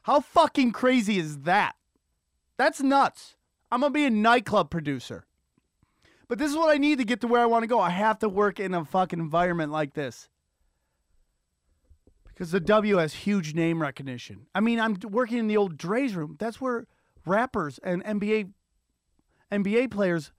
[0.04, 1.76] How fucking crazy is that?
[2.58, 3.36] That's nuts.
[3.71, 5.26] I'm gonna be a nightclub producer.
[6.28, 7.80] But this is what I need to get to where I want to go.
[7.80, 10.30] I have to work in a fucking environment like this.
[12.28, 14.47] Because the W has huge name recognition.
[14.56, 16.36] I mean, I'm working in the old Drai's room.
[16.39, 16.88] That's where
[17.26, 18.52] rappers and NBA
[19.52, 20.32] NBA players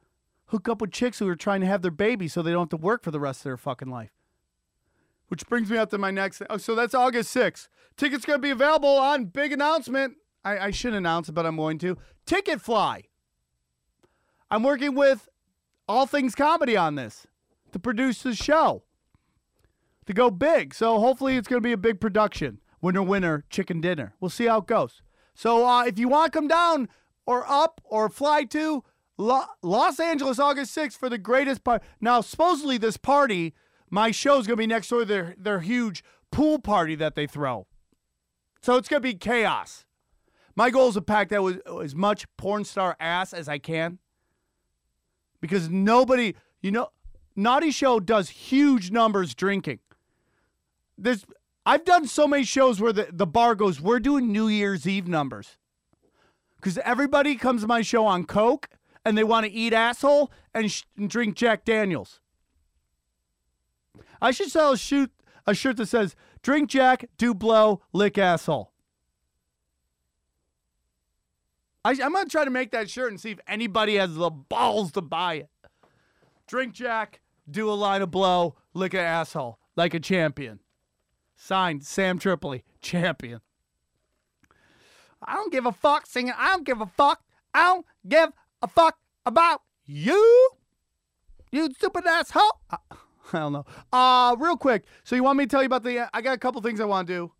[0.46, 2.80] hook up with chicks who are trying to have their baby so they don't have
[2.80, 4.12] to work for the rest of their fucking life.
[5.32, 6.42] Which brings me up to my next.
[6.50, 7.68] Oh, so that's August 6th.
[7.96, 10.16] Tickets going to be available on big announcement.
[10.44, 11.96] I, I should announce it, but I'm going to.
[12.26, 13.04] Ticketfly.
[14.50, 15.30] I'm working with
[15.88, 17.26] All Things Comedy on this
[17.72, 18.82] to produce the show
[20.04, 20.74] to go big.
[20.74, 22.60] So hopefully it's going to be a big production.
[22.82, 24.12] Winner, winner, chicken dinner.
[24.20, 25.00] We'll see how it goes.
[25.34, 26.90] So uh, if you want to come down
[27.24, 28.84] or up or fly to
[29.16, 31.86] Lo- Los Angeles, August 6th for the greatest party.
[32.02, 33.54] Now, supposedly this party,
[33.92, 37.66] my show's to be next door to their, their huge pool party that they throw.
[38.62, 39.84] So it's to be chaos.
[40.56, 43.98] My goal is to pack that with as much porn star ass as I can.
[45.42, 46.88] Because nobody, you know,
[47.36, 49.80] Naughty Show does huge numbers drinking.
[50.96, 51.26] There's,
[51.66, 55.06] I've done so many shows where the, the bar goes, we're doing New Year's Eve
[55.06, 55.58] numbers.
[56.56, 58.70] Because everybody comes to my show on Coke
[59.04, 62.21] and they want to eat asshole and, sh- and drink Jack Daniels.
[64.22, 65.10] I should sell a, shoot,
[65.46, 68.72] a shirt that says, drink Jack, do blow, lick asshole.
[71.84, 74.30] I, I'm going to try to make that shirt and see if anybody has the
[74.30, 75.50] balls to buy it.
[76.46, 80.60] Drink Jack, do a line of blow, lick an asshole like a champion.
[81.34, 83.40] Signed, Sam Tripoli, champion.
[85.24, 86.34] I don't give a fuck singing.
[86.38, 87.22] I don't give a fuck.
[87.52, 88.30] I don't give
[88.60, 90.50] a fuck about you.
[91.50, 92.60] You stupid asshole.
[92.70, 92.76] I,
[93.32, 93.66] I don't know.
[93.92, 94.84] Uh, real quick.
[95.04, 96.08] So you want me to tell you about the?
[96.12, 97.32] I got a couple things I want to do.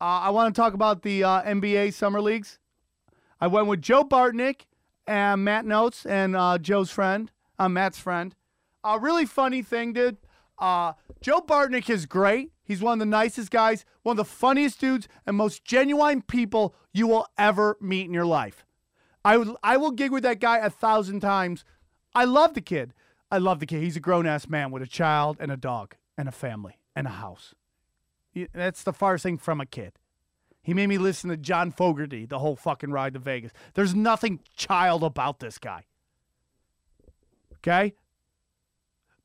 [0.00, 2.58] Uh, I want to talk about the uh, NBA summer leagues.
[3.40, 4.62] I went with Joe Bartnick
[5.06, 8.34] and Matt Notes and uh, Joe's friend, uh, Matt's friend.
[8.82, 10.18] A really funny thing, dude.
[10.58, 12.52] Uh, Joe Bartnick is great.
[12.62, 16.74] He's one of the nicest guys, one of the funniest dudes, and most genuine people
[16.92, 18.64] you will ever meet in your life.
[19.24, 21.64] I I will gig with that guy a thousand times.
[22.14, 22.94] I love the kid.
[23.34, 23.82] I love the kid.
[23.82, 27.08] He's a grown ass man with a child and a dog and a family and
[27.08, 27.52] a house.
[28.52, 29.98] That's the farthest thing from a kid.
[30.62, 33.50] He made me listen to John Fogerty the whole fucking ride to Vegas.
[33.74, 35.86] There's nothing child about this guy.
[37.56, 37.94] Okay?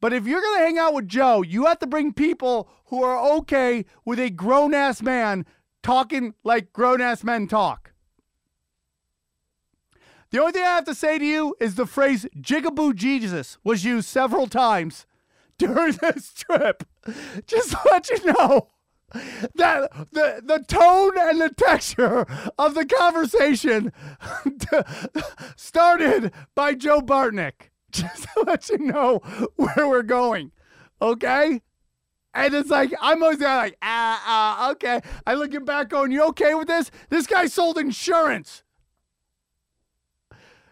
[0.01, 3.03] But if you're going to hang out with Joe, you have to bring people who
[3.03, 5.45] are okay with a grown ass man
[5.83, 7.88] talking like grown ass men talk.
[10.31, 13.83] The only thing I have to say to you is the phrase jigaboo Jesus was
[13.83, 15.05] used several times
[15.57, 16.83] during this trip.
[17.47, 18.67] Just to let you know
[19.55, 22.27] that the, the tone and the texture
[22.59, 23.91] of the conversation
[25.55, 27.71] started by Joe Bartnick.
[27.91, 29.19] Just to let you know
[29.55, 30.51] where we're going.
[31.01, 31.61] Okay?
[32.35, 35.01] And it's like, I'm always like, ah, ah, okay.
[35.25, 36.91] I look back going, you okay with this?
[37.09, 38.63] This guy sold insurance.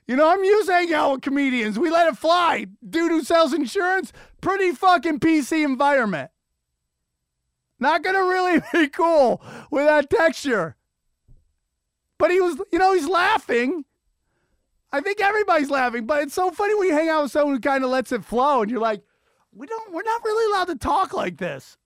[0.07, 1.77] You know, I'm used to hanging out with comedians.
[1.77, 2.67] We let it fly.
[2.87, 6.31] Dude who sells insurance, pretty fucking PC environment.
[7.79, 10.75] Not gonna really be cool with that texture.
[12.17, 13.85] But he was, you know, he's laughing.
[14.91, 17.59] I think everybody's laughing, but it's so funny when you hang out with someone who
[17.59, 19.03] kind of lets it flow and you're like,
[19.51, 21.77] we don't, we're not really allowed to talk like this.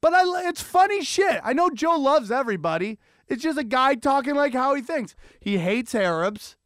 [0.00, 1.40] But I, it's funny shit.
[1.44, 2.98] I know Joe loves everybody.
[3.28, 5.14] It's just a guy talking like how he thinks.
[5.38, 6.56] He hates Arabs.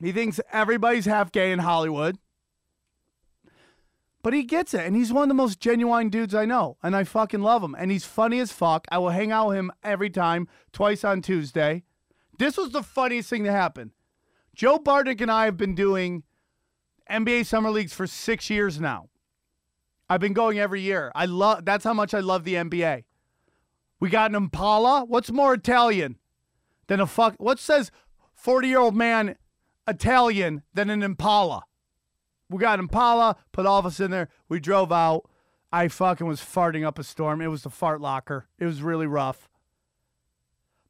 [0.00, 2.18] He thinks everybody's half gay in Hollywood.
[4.22, 6.94] But he gets it, and he's one of the most genuine dudes I know, and
[6.94, 7.74] I fucking love him.
[7.76, 8.86] And he's funny as fuck.
[8.90, 11.82] I will hang out with him every time, twice on Tuesday.
[12.38, 13.92] This was the funniest thing to happen.
[14.54, 16.22] Joe Bartnick and I have been doing
[17.10, 19.08] NBA summer leagues for six years now.
[20.08, 21.10] I've been going every year.
[21.14, 21.64] I love.
[21.64, 23.04] That's how much I love the NBA.
[23.98, 25.04] We got an Impala.
[25.04, 26.18] What's more Italian
[26.86, 27.34] than a fuck?
[27.38, 27.90] What says
[28.42, 29.36] forty-year-old man
[29.86, 31.62] Italian than an Impala?
[32.50, 34.28] We got Impala, put all of us in there.
[34.48, 35.28] We drove out.
[35.72, 37.40] I fucking was farting up a storm.
[37.40, 38.48] It was the fart locker.
[38.58, 39.48] It was really rough.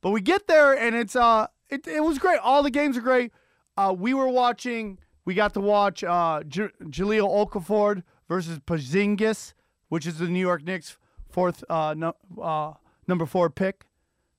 [0.01, 2.41] But we get there and it's uh it, it was great.
[2.43, 3.31] All the games are great.
[3.77, 9.53] Uh we were watching we got to watch uh J- Jahlil Okafor versus Porzingis,
[9.89, 10.97] which is the New York Knicks
[11.31, 12.73] fourth uh, no, uh
[13.07, 13.85] number 4 pick.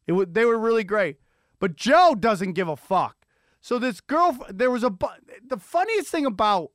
[0.07, 1.18] It w- they were really great.
[1.64, 3.16] But Joe doesn't give a fuck.
[3.61, 4.93] So this girl, there was a
[5.47, 6.72] the funniest thing about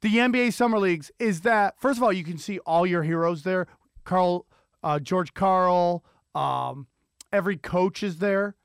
[0.00, 3.42] the NBA summer leagues is that first of all, you can see all your heroes
[3.42, 3.66] there.
[4.04, 4.46] Karl,
[4.82, 6.02] uh, George Karl,
[6.34, 6.86] um,
[7.30, 8.56] every coach is there.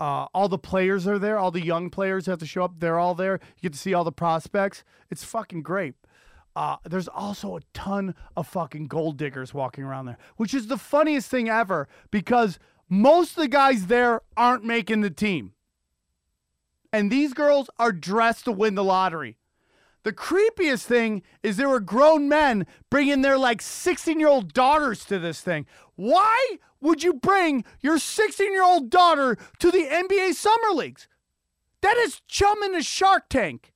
[0.00, 1.38] Uh, all the players are there.
[1.38, 2.80] All the young players have to show up.
[2.80, 3.34] They're all there.
[3.58, 4.82] You get to see all the prospects.
[5.08, 5.94] It's fucking great.
[6.56, 10.78] Uh, there's also a ton of fucking gold diggers walking around there, which is the
[10.78, 12.58] funniest thing ever because
[12.88, 15.52] most of the guys there aren't making the team.
[16.92, 19.36] And these girls are dressed to win the lottery.
[20.04, 25.04] The creepiest thing is there were grown men bringing their like 16 year old daughters
[25.06, 25.66] to this thing.
[25.96, 31.08] Why would you bring your 16 year old daughter to the NBA Summer Leagues?
[31.80, 33.73] That is chum in a shark tank.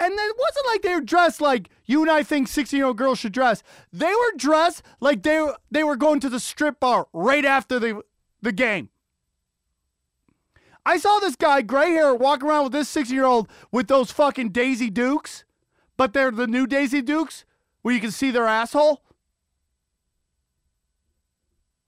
[0.00, 2.96] And it wasn't like they were dressed like you and I think 16 year old
[2.96, 3.62] girls should dress.
[3.92, 8.00] They were dressed like they, they were going to the strip bar right after the,
[8.40, 8.88] the game.
[10.86, 14.10] I saw this guy, gray hair, walk around with this 16 year old with those
[14.10, 15.44] fucking Daisy Dukes,
[15.98, 17.44] but they're the new Daisy Dukes
[17.82, 19.02] where you can see their asshole.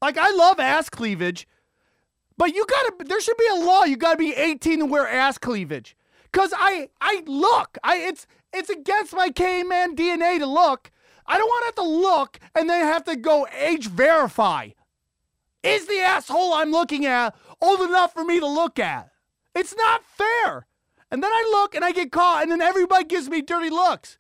[0.03, 1.49] Like, I love ass cleavage,
[2.37, 3.85] but you gotta, there should be a law.
[3.85, 5.97] You gotta be 18 to wear ass cleavage.
[6.33, 10.91] Cause I, I look, I, it's, it's against my caveman DNA to look.
[11.27, 14.71] I don't want to have to look and then have to go age verify.
[15.63, 19.11] Is the asshole I'm looking at old enough for me to look at?
[19.55, 20.67] It's not fair.
[21.11, 24.17] And then I look and I get caught, and then everybody gives me dirty looks.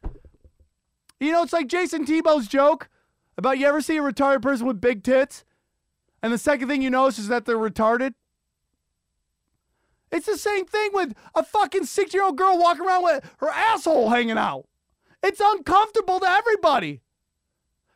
[1.18, 2.88] You know, it's like Jason Tebow's joke
[3.38, 5.44] about you ever see a retarded person with big tits,
[6.22, 8.14] and the second thing you notice is that they're retarded?
[10.12, 13.48] It's the same thing with a fucking six year old girl walking around with her
[13.48, 14.68] asshole hanging out.
[15.22, 17.00] It's uncomfortable to everybody.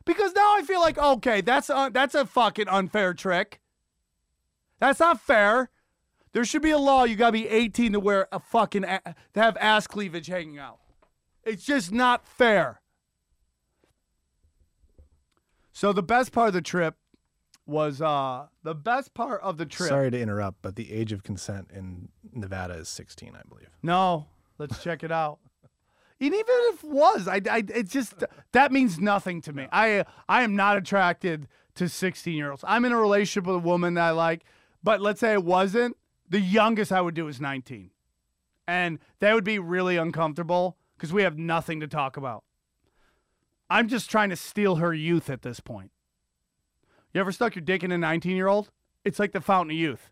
[0.03, 3.59] Because now I feel like, okay, that's a, that's a fucking unfair trick.
[4.79, 5.69] That's not fair.
[6.33, 7.03] There should be a law.
[7.03, 10.79] You gotta be 18 to wear a fucking a- to have ass cleavage hanging out.
[11.43, 12.81] It's just not fair.
[15.71, 16.95] So the best part of the trip
[17.67, 19.89] was uh the best part of the trip.
[19.89, 23.69] Sorry to interrupt, but the age of consent in Nevada is 16, I believe.
[23.83, 25.39] No, let's check it out.
[26.19, 29.67] And even if it was, I, I, it just that means nothing to me.
[29.71, 32.63] I, I am not attracted to 16 year olds.
[32.67, 34.43] I'm in a relationship with a woman that I like,
[34.83, 35.95] but let's say it wasn't.
[36.29, 37.91] The youngest I would do is 19,
[38.67, 42.43] and that would be really uncomfortable because we have nothing to talk about.
[43.69, 45.91] I'm just trying to steal her youth at this point.
[47.17, 48.69] You ever stuck your dick in a 19 year old?
[49.03, 50.11] It's like the fountain of youth.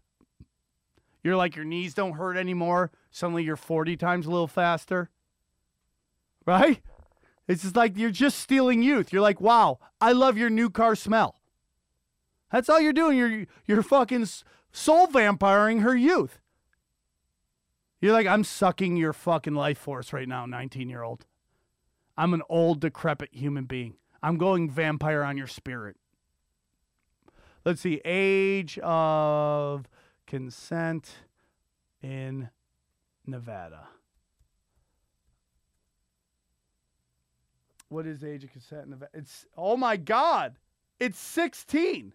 [1.23, 2.89] You're like your knees don't hurt anymore.
[3.11, 5.11] Suddenly you're 40 times a little faster.
[6.47, 6.81] Right?
[7.47, 9.13] It's just like you're just stealing youth.
[9.13, 11.35] You're like, wow, I love your new car smell.
[12.51, 13.19] That's all you're doing.
[13.19, 14.25] You're you're fucking
[14.71, 16.39] soul vampiring her youth.
[18.01, 21.27] You're like, I'm sucking your fucking life force right now, 19 year old.
[22.17, 23.97] I'm an old, decrepit human being.
[24.23, 25.97] I'm going vampire on your spirit.
[27.65, 29.89] Let's see, age of
[30.27, 31.15] consent
[31.99, 32.49] in
[33.25, 33.87] Nevada.
[37.89, 39.11] What is age of consent in Nevada?
[39.15, 40.59] It's oh my god,
[40.99, 42.13] it's 16.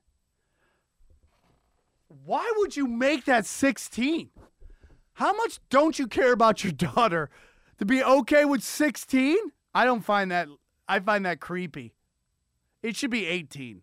[2.25, 4.31] Why would you make that 16?
[5.15, 7.29] How much don't you care about your daughter
[7.79, 9.37] to be okay with 16?
[9.75, 10.47] I don't find that
[10.89, 11.93] I find that creepy.
[12.85, 13.83] It should be 18.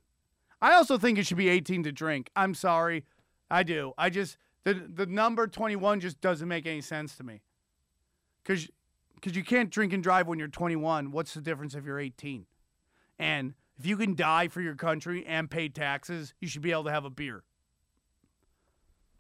[0.62, 2.30] I also think it should be 18 to drink.
[2.36, 3.06] I'm sorry.
[3.50, 3.94] I do.
[3.98, 7.42] I just the the number 21 just doesn't make any sense to me.
[8.44, 8.70] Cuz
[9.22, 11.12] cuz you can't drink and drive when you're 21.
[11.12, 12.46] What's the difference if you're 18?
[13.20, 16.86] And if you can die for your country and pay taxes, you should be able
[16.86, 17.44] to have a beer.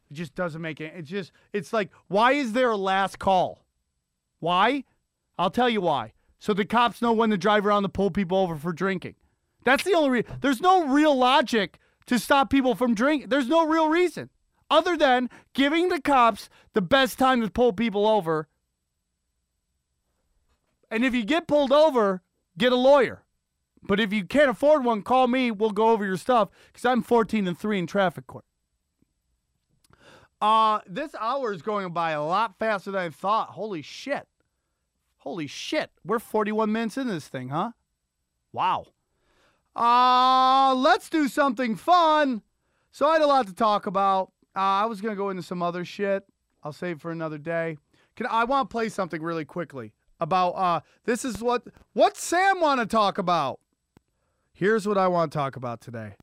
[0.09, 0.93] It just doesn't make it.
[0.95, 3.65] It's just it's like why is there a last call?
[4.39, 4.83] Why?
[5.38, 6.13] I'll tell you why.
[6.39, 9.15] So the cops know when to drive around to pull people over for drinking.
[9.68, 10.38] That's the only reason.
[10.39, 13.28] There's no real logic to stop people from drinking.
[13.28, 14.30] There's no real reason
[14.70, 18.47] other than giving the cops the best time to pull people over.
[20.89, 22.22] And if you get pulled over,
[22.57, 23.26] get a lawyer.
[23.84, 25.51] But if you can't afford one, call me.
[25.51, 28.45] We'll go over your stuff because I'm 14 and 3 in traffic court.
[30.39, 33.49] Uh, this hour is going by a lot faster than I thought.
[33.49, 34.30] Holy shit.
[35.18, 35.91] Holy shit.
[36.05, 37.72] We're 41 minutes into this thing, huh?
[38.53, 38.86] Wow.
[39.78, 42.41] Uh, let's do something fun.
[42.91, 44.32] So I had a lot to talk about.
[44.55, 46.23] Uh, I was going to go into some other shit.
[46.63, 47.78] I'll save for another day.
[48.15, 51.63] Can I want to play something really quickly about uh this is what
[51.93, 53.59] what Sam want to talk about.
[54.53, 56.15] Here's what I want to talk about today.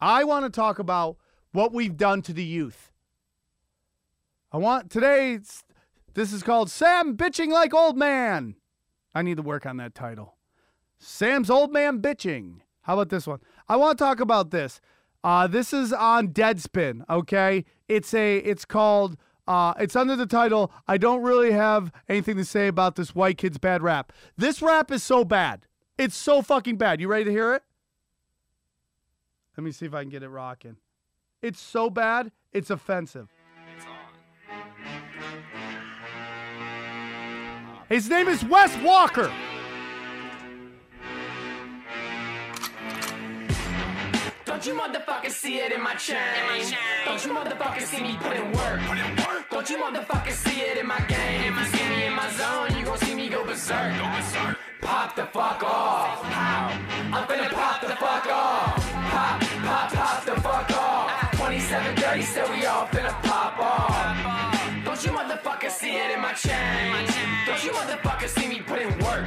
[0.00, 1.16] I want to talk about
[1.52, 2.92] what we've done to the youth.
[4.52, 5.38] I want today.
[6.14, 8.56] This is called Sam bitching like old man.
[9.14, 10.36] I need to work on that title.
[10.98, 12.60] Sam's old man bitching.
[12.86, 13.40] How about this one?
[13.68, 14.80] I want to talk about this.
[15.24, 17.02] Uh, this is on Deadspin.
[17.10, 18.38] Okay, it's a.
[18.38, 19.16] It's called.
[19.48, 20.70] Uh, it's under the title.
[20.86, 24.12] I don't really have anything to say about this white kid's bad rap.
[24.36, 25.66] This rap is so bad.
[25.98, 27.00] It's so fucking bad.
[27.00, 27.64] You ready to hear it?
[29.56, 30.76] Let me see if I can get it rocking.
[31.42, 32.30] It's so bad.
[32.52, 33.28] It's offensive.
[33.76, 33.86] It's
[37.88, 39.32] His name is Wes Walker.
[44.66, 46.18] Don't you motherfuckers see it in my chain?
[47.04, 48.80] Don't you motherfuckers see me put in work?
[49.48, 51.54] Don't you motherfuckers see it in my game?
[51.56, 53.94] If you see me in my zone, you gon' see me go berserk.
[54.80, 56.18] Pop the fuck off.
[56.24, 58.92] I'm finna pop the fuck off.
[59.12, 61.30] Pop, pop, pop the fuck off.
[61.38, 64.84] 2730 said we all finna pop off.
[64.84, 67.06] Don't you motherfuckers see it in my chain?
[67.46, 69.24] Don't you motherfuckers see me put in work?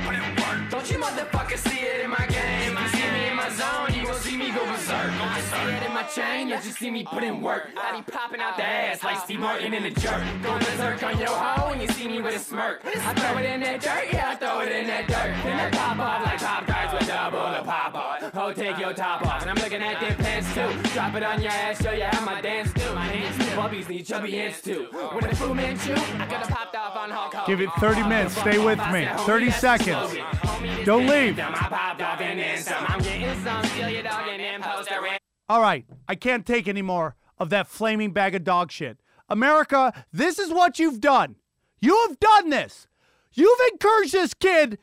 [0.70, 2.76] Don't you motherfuckers see it in my game?
[2.78, 5.10] You see me in my zone, you gon' see me go berserk.
[5.20, 6.50] Don't see it in my chain?
[6.50, 7.70] You just see me put in work.
[7.78, 10.22] I be popping out the ass like Steve Martin in a jerk.
[10.44, 12.82] Going berserk on your hoe and you see me with a smirk.
[12.86, 15.32] I throw it in that dirt, yeah, I throw it in that dirt.
[15.44, 18.32] Then I pop off like pop cards with double the pop off.
[18.36, 19.42] Oh, take your top off.
[19.42, 20.90] And I'm looking at them pants too.
[20.94, 22.94] Drop it on your ass, show you how my dance do.
[22.94, 23.56] My hands too.
[23.56, 24.88] Bubbies need chubby hands too.
[25.12, 27.58] When the Fu Manchu, I got to popped off on Hulk Hogan.
[27.58, 28.38] Give it 30 minutes.
[28.38, 29.08] Stay with me.
[29.26, 30.18] 30 seconds.
[30.86, 31.40] Don't leave.
[31.40, 32.86] I popped off and then some.
[32.88, 33.64] I'm getting some.
[33.66, 35.20] Steal your dog and then post a red.
[35.48, 39.00] All right, I can't take any more of that flaming bag of dog shit.
[39.28, 41.36] America, this is what you've done.
[41.82, 42.88] You have done this.
[43.34, 44.80] You've encouraged this kid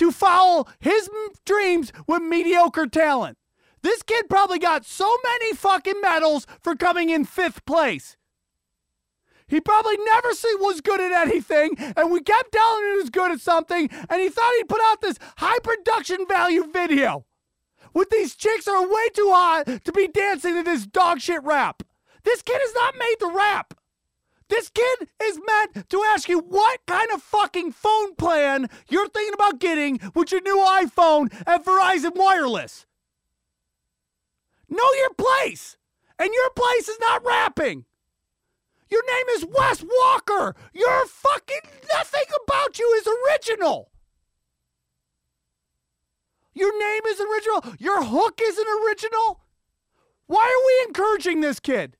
[0.00, 1.08] to follow his
[1.46, 3.38] dreams with mediocre talent.
[3.82, 8.16] This kid probably got so many fucking medals for coming in fifth place.
[9.46, 10.28] He probably never
[10.58, 14.20] was good at anything, and we kept telling him he was good at something, and
[14.20, 17.24] he thought he'd put out this high production value video
[17.94, 21.82] with these chicks are way too hot to be dancing to this dog shit rap.
[22.24, 23.74] This kid is not made to rap.
[24.50, 29.32] This kid is meant to ask you what kind of fucking phone plan you're thinking
[29.32, 32.84] about getting with your new iPhone at Verizon Wireless.
[34.68, 35.76] Know your place.
[36.18, 37.84] And your place is not rapping.
[38.90, 40.56] Your name is Wes Walker.
[40.74, 41.60] Your fucking
[41.94, 43.92] nothing about you is original.
[46.54, 47.76] Your name is original.
[47.78, 49.40] Your hook isn't original.
[50.26, 51.96] Why are we encouraging this kid?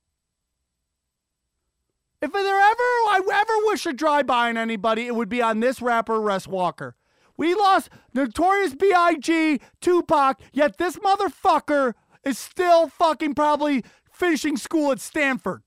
[2.23, 5.81] If there ever I ever wish a drive-by on anybody, it would be on this
[5.81, 6.95] rapper, Wes Walker.
[7.37, 15.01] We lost Notorious B.I.G., Tupac, yet this motherfucker is still fucking probably finishing school at
[15.01, 15.62] Stanford.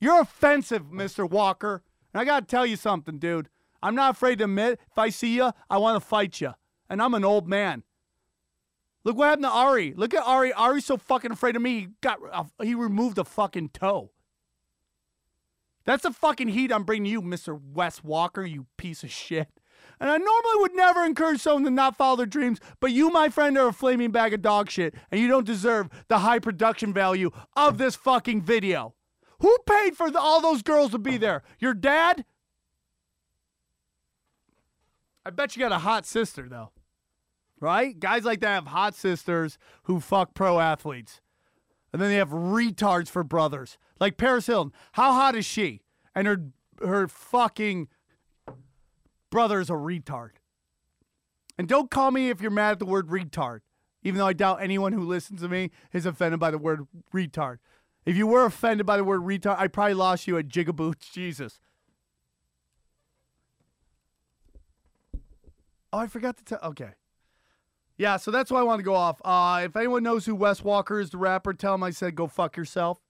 [0.00, 1.28] You're offensive, Mr.
[1.28, 1.82] Walker.
[2.14, 3.50] And I gotta tell you something, dude.
[3.82, 6.54] I'm not afraid to admit if I see you, I want to fight you.
[6.88, 7.82] And I'm an old man.
[9.04, 9.94] Look what happened to Ari.
[9.94, 10.52] Look at Ari.
[10.54, 11.80] Ari's so fucking afraid of me.
[11.80, 14.10] He got uh, he removed a fucking toe.
[15.88, 17.58] That's the fucking heat I'm bringing you, Mr.
[17.58, 19.48] Wes Walker, you piece of shit.
[19.98, 23.30] And I normally would never encourage someone to not follow their dreams, but you, my
[23.30, 26.92] friend, are a flaming bag of dog shit, and you don't deserve the high production
[26.92, 28.96] value of this fucking video.
[29.40, 31.42] Who paid for the, all those girls to be there?
[31.58, 32.26] Your dad?
[35.24, 36.70] I bet you got a hot sister, though.
[37.60, 37.98] Right?
[37.98, 41.22] Guys like that have hot sisters who fuck pro athletes.
[41.92, 43.78] And then they have retards for brothers.
[43.98, 44.72] Like Paris Hilton.
[44.92, 45.82] How hot is she?
[46.14, 46.42] And her
[46.80, 47.88] her fucking
[49.30, 50.30] brother's a retard.
[51.56, 53.60] And don't call me if you're mad at the word retard.
[54.02, 57.58] Even though I doubt anyone who listens to me is offended by the word retard.
[58.06, 61.58] If you were offended by the word retard, I probably lost you at Jigaboots Jesus.
[65.92, 66.60] Oh, I forgot to tell.
[66.62, 66.90] Okay.
[67.98, 69.20] Yeah, so that's why I want to go off.
[69.24, 72.28] Uh, if anyone knows who Wes Walker is, the rapper, tell him I said go
[72.28, 73.00] fuck yourself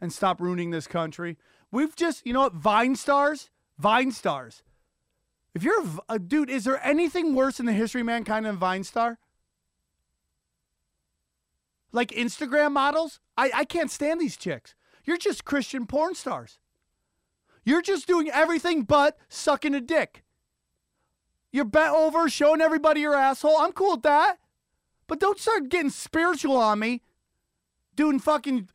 [0.00, 1.36] and stop ruining this country.
[1.70, 3.50] We've just, you know what, Vine stars?
[3.78, 4.62] Vine stars.
[5.54, 8.56] If you're a, a dude, is there anything worse in the history of mankind than
[8.56, 9.18] Vine star?
[11.92, 13.20] Like Instagram models?
[13.36, 14.74] I, I can't stand these chicks.
[15.04, 16.58] You're just Christian porn stars.
[17.62, 20.23] You're just doing everything but sucking a dick.
[21.54, 23.58] You're bent over, showing everybody your asshole.
[23.58, 24.40] I'm cool with that.
[25.06, 27.00] But don't start getting spiritual on me.
[27.94, 28.70] Doing fucking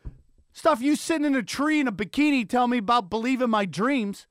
[0.54, 4.28] stuff you sitting in a tree in a bikini telling me about believing my dreams.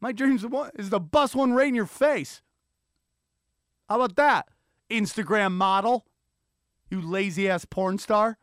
[0.00, 0.44] My dreams
[0.74, 2.42] is the bust one right in your face.
[3.88, 4.48] How about that?
[4.90, 6.06] Instagram model.
[6.90, 8.36] You lazy ass porn star.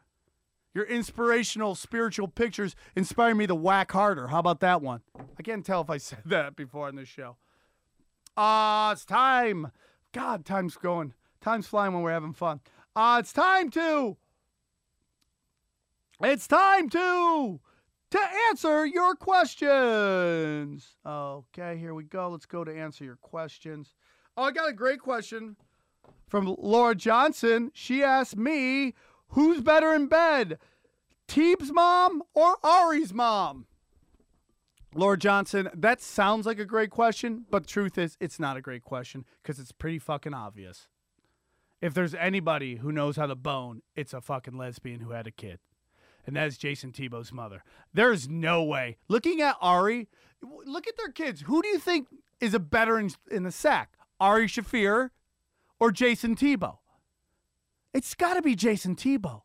[0.73, 4.27] Your inspirational spiritual pictures inspire me to whack harder.
[4.27, 5.01] How about that one?
[5.37, 7.35] I can't tell if I said that before on this show.
[8.37, 9.71] Uh, it's time.
[10.13, 11.13] God, time's going.
[11.41, 12.61] Time's flying when we're having fun.
[12.95, 14.17] Uh, it's time to.
[16.21, 17.59] It's time to
[18.11, 18.19] to
[18.49, 20.95] answer your questions.
[21.05, 22.29] Okay, here we go.
[22.29, 23.93] Let's go to answer your questions.
[24.35, 25.57] Oh, I got a great question
[26.27, 27.71] from Laura Johnson.
[27.73, 28.93] She asked me,
[29.29, 30.59] "Who's better in bed,
[31.27, 33.65] Teeb's mom or Ari's mom?"
[34.93, 38.61] Laura Johnson, that sounds like a great question, but the truth is, it's not a
[38.61, 40.87] great question because it's pretty fucking obvious.
[41.81, 45.31] If there's anybody who knows how to bone, it's a fucking lesbian who had a
[45.31, 45.59] kid.
[46.25, 47.63] And that is Jason Tebow's mother.
[47.93, 48.97] There's no way.
[49.07, 50.09] Looking at Ari,
[50.41, 51.41] look at their kids.
[51.41, 52.07] Who do you think
[52.41, 53.93] is a better in, in the sack?
[54.19, 55.11] Ari Shaffir
[55.79, 56.79] or Jason Tebow?
[57.93, 59.43] It's got to be Jason Tebow.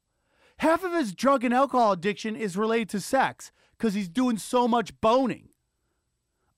[0.59, 3.53] Half of his drug and alcohol addiction is related to sex
[3.83, 5.49] because he's doing so much boning.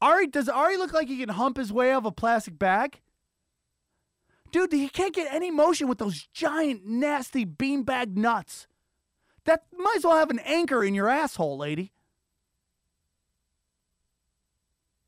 [0.02, 3.00] Ari, does Ari look like he can hump his way out of a plastic bag?
[4.52, 8.66] Dude, he can't get any motion with those giant, nasty beanbag nuts.
[9.46, 11.92] That might as well have an anchor in your asshole, lady.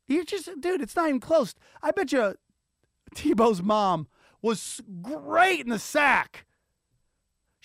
[0.07, 1.53] You're just, dude, it's not even close.
[1.83, 2.33] I bet you
[3.13, 4.07] Tebow's mom
[4.41, 6.46] was great in the sack.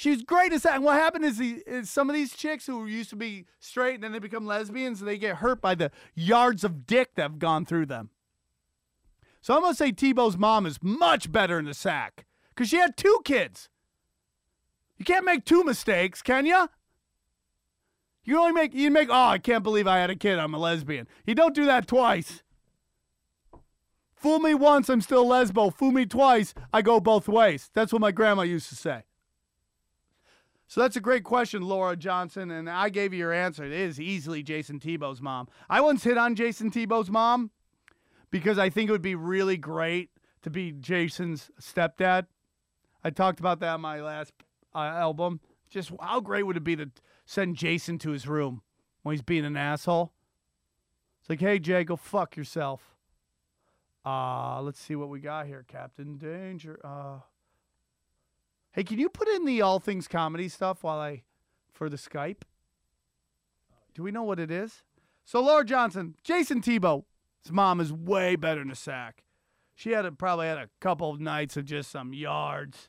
[0.02, 0.74] She was great the sack.
[0.74, 3.94] And what happened is, the, is some of these chicks who used to be straight
[3.94, 7.22] and then they become lesbians, and they get hurt by the yards of dick that
[7.22, 8.10] have gone through them.
[9.42, 12.78] So I'm going to say Tebow's mom is much better in the sack because she
[12.78, 13.68] had two kids.
[14.96, 16.68] You can't make two mistakes, can you?
[18.24, 19.08] You only make you make.
[19.08, 20.40] Oh, I can't believe I had a kid.
[20.40, 21.06] I'm a lesbian.
[21.28, 22.42] You don't do that twice.
[24.16, 25.72] Fool me once, I'm still lesbo.
[25.72, 27.70] Fool me twice, I go both ways.
[27.72, 29.04] That's what my grandma used to say.
[30.72, 33.62] So that's a great question, Laura Johnson, and I gave you your answer.
[33.62, 35.48] It is easily Jason Tebow's mom.
[35.68, 37.50] I once hit on Jason Tebow's mom
[38.30, 40.08] because I think it would be really great
[40.40, 42.24] to be Jason's stepdad.
[43.04, 44.32] I talked about that on my last
[44.74, 45.40] uh, album.
[45.68, 46.90] Just how great would it be to
[47.26, 48.62] send Jason to his room
[49.02, 50.14] when he's being an asshole?
[51.20, 52.96] It's like, hey, Jay, go fuck yourself.
[54.06, 56.80] Uh, let's see what we got here, Captain Danger.
[56.82, 57.18] Uh,
[58.72, 61.22] hey, can you put in the all things comedy stuff while I
[61.72, 62.42] for the Skype?
[63.94, 64.82] Do we know what it is?
[65.24, 67.04] So Laura Johnson, Jason Tebow,
[67.42, 69.24] his mom is way better than a sack.
[69.74, 72.88] She had a, probably had a couple of nights of just some yards.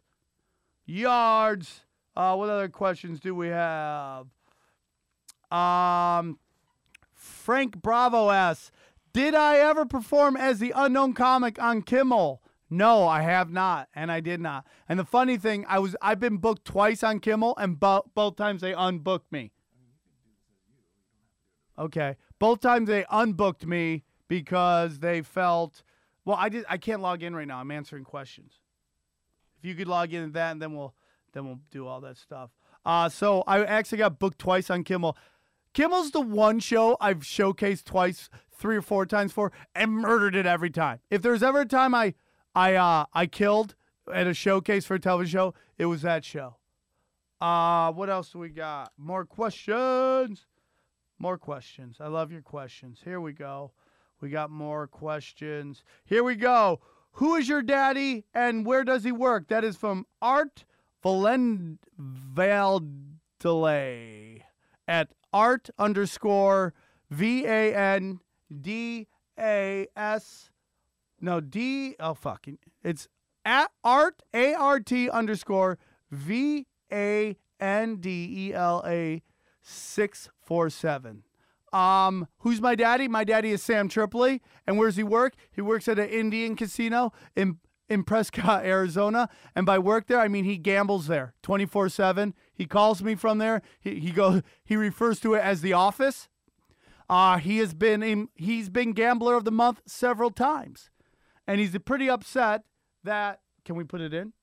[0.86, 1.82] Yards.
[2.16, 4.28] Uh, what other questions do we have?
[5.50, 6.38] Um,
[7.14, 8.72] Frank Bravo asks,
[9.14, 12.43] "Did I ever perform as the unknown comic on Kimmel?"
[12.74, 14.66] No, I have not, and I did not.
[14.90, 18.36] And the funny thing, I was I've been booked twice on Kimmel, and bo- both
[18.36, 19.52] times they unbooked me.
[21.78, 25.84] Okay, both times they unbooked me because they felt.
[26.26, 26.66] Well, I did.
[26.68, 27.60] I can't log in right now.
[27.60, 28.54] I'm answering questions.
[29.60, 30.96] If you could log into that, and then we'll
[31.34, 32.50] then we'll do all that stuff.
[32.84, 35.16] Uh, so I actually got booked twice on Kimmel.
[35.74, 40.48] Kimmel's the one show I've showcased twice, three or four times for, and murdered it
[40.48, 41.00] every time.
[41.12, 42.16] If there's ever a time I
[42.56, 43.76] I uh I killed
[44.14, 46.58] at a showcase for a television show, it was that show.
[47.42, 48.92] Uh what else do we got?
[48.98, 50.46] More questions.
[51.20, 51.98] More questions.
[52.00, 53.02] I love your questions.
[53.04, 53.72] Here we go.
[54.22, 55.84] We got more questions.
[56.06, 56.80] Here we go.
[57.18, 59.48] Who is your daddy and where does he work?
[59.50, 60.66] That is from Art
[61.04, 61.80] Valend
[63.44, 64.42] Valdelay
[64.88, 66.74] at art underscore
[67.10, 68.20] V A N
[68.62, 70.50] D A S.
[71.24, 71.96] No, D.
[72.02, 72.58] Oh, fucking.
[72.84, 73.08] It's
[73.46, 75.80] at art, A R T underscore
[76.12, 79.24] V A N D E L A
[79.62, 81.24] 647.
[81.72, 83.08] Um, who's my daddy?
[83.08, 84.42] My daddy is Sam Tripoli.
[84.68, 85.36] And where's he work?
[85.50, 89.30] He works at an Indian casino in in Prescott, Arizona.
[89.56, 92.34] And by work there, I mean he gambles there 24/7.
[92.54, 93.62] He calls me from there.
[93.80, 96.28] He he goes he refers to it as the office.
[97.10, 100.90] Uh, he has been in, he's been gambler of the month several times.
[101.48, 102.64] And he's pretty upset
[103.04, 104.34] that can we put it in?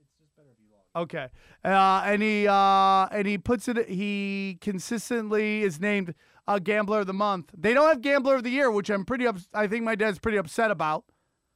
[0.00, 1.04] It's just better if you log.
[1.04, 1.28] Okay.
[1.64, 3.88] Uh, and he uh, and he puts it.
[3.88, 6.14] He consistently is named
[6.46, 7.50] a gambler of the month.
[7.56, 9.26] They don't have gambler of the year, which I'm pretty.
[9.26, 11.04] Ups- I think my dad's pretty upset about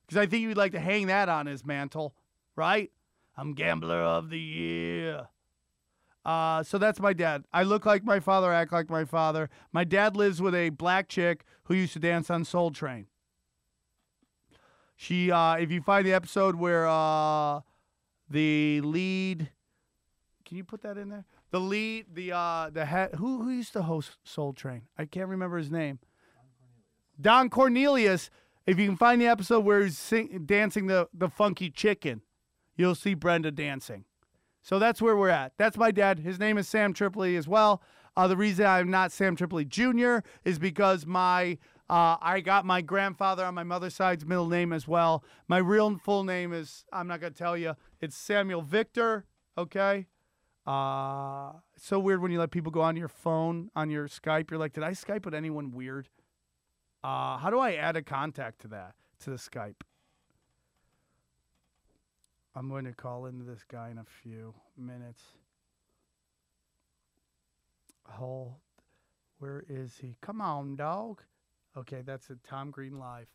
[0.06, 2.14] because I think he'd like to hang that on his mantle,
[2.56, 2.90] right?
[3.36, 5.28] I'm gambler of the year.
[6.24, 7.44] Uh, so that's my dad.
[7.52, 9.50] I look like my father, act like my father.
[9.72, 13.06] My dad lives with a black chick who used to dance on Soul Train.
[15.02, 17.62] She, uh, if you find the episode where uh,
[18.30, 19.50] the lead,
[20.44, 21.24] can you put that in there?
[21.50, 23.16] the lead, the uh, the head.
[23.16, 24.82] Who who used to host Soul Train?
[24.96, 25.98] I can't remember his name.
[27.20, 28.30] Don Cornelius.
[28.64, 32.22] If you can find the episode where he's sing, dancing the the funky chicken,
[32.76, 34.04] you'll see Brenda dancing.
[34.62, 35.54] So that's where we're at.
[35.58, 36.20] That's my dad.
[36.20, 37.82] His name is Sam Tripoli as well.
[38.16, 40.18] Uh, the reason I'm not Sam Tripoli Jr.
[40.44, 41.58] is because my
[41.90, 45.24] uh, I got my grandfather on my mother's side's middle name as well.
[45.48, 47.74] My real full name is I'm not gonna tell you.
[48.00, 49.26] It's Samuel Victor.
[49.56, 50.06] Okay.
[50.66, 54.50] Uh, it's so weird when you let people go on your phone on your Skype.
[54.50, 56.08] You're like, did I Skype with anyone weird?
[57.02, 59.82] Uh, how do I add a contact to that to the Skype?
[62.54, 65.22] I'm going to call into this guy in a few minutes.
[68.08, 68.54] Hold.
[69.38, 70.16] Where is he?
[70.20, 71.22] Come on, dog.
[71.76, 72.38] Okay, that's it.
[72.44, 73.28] Tom Green Live.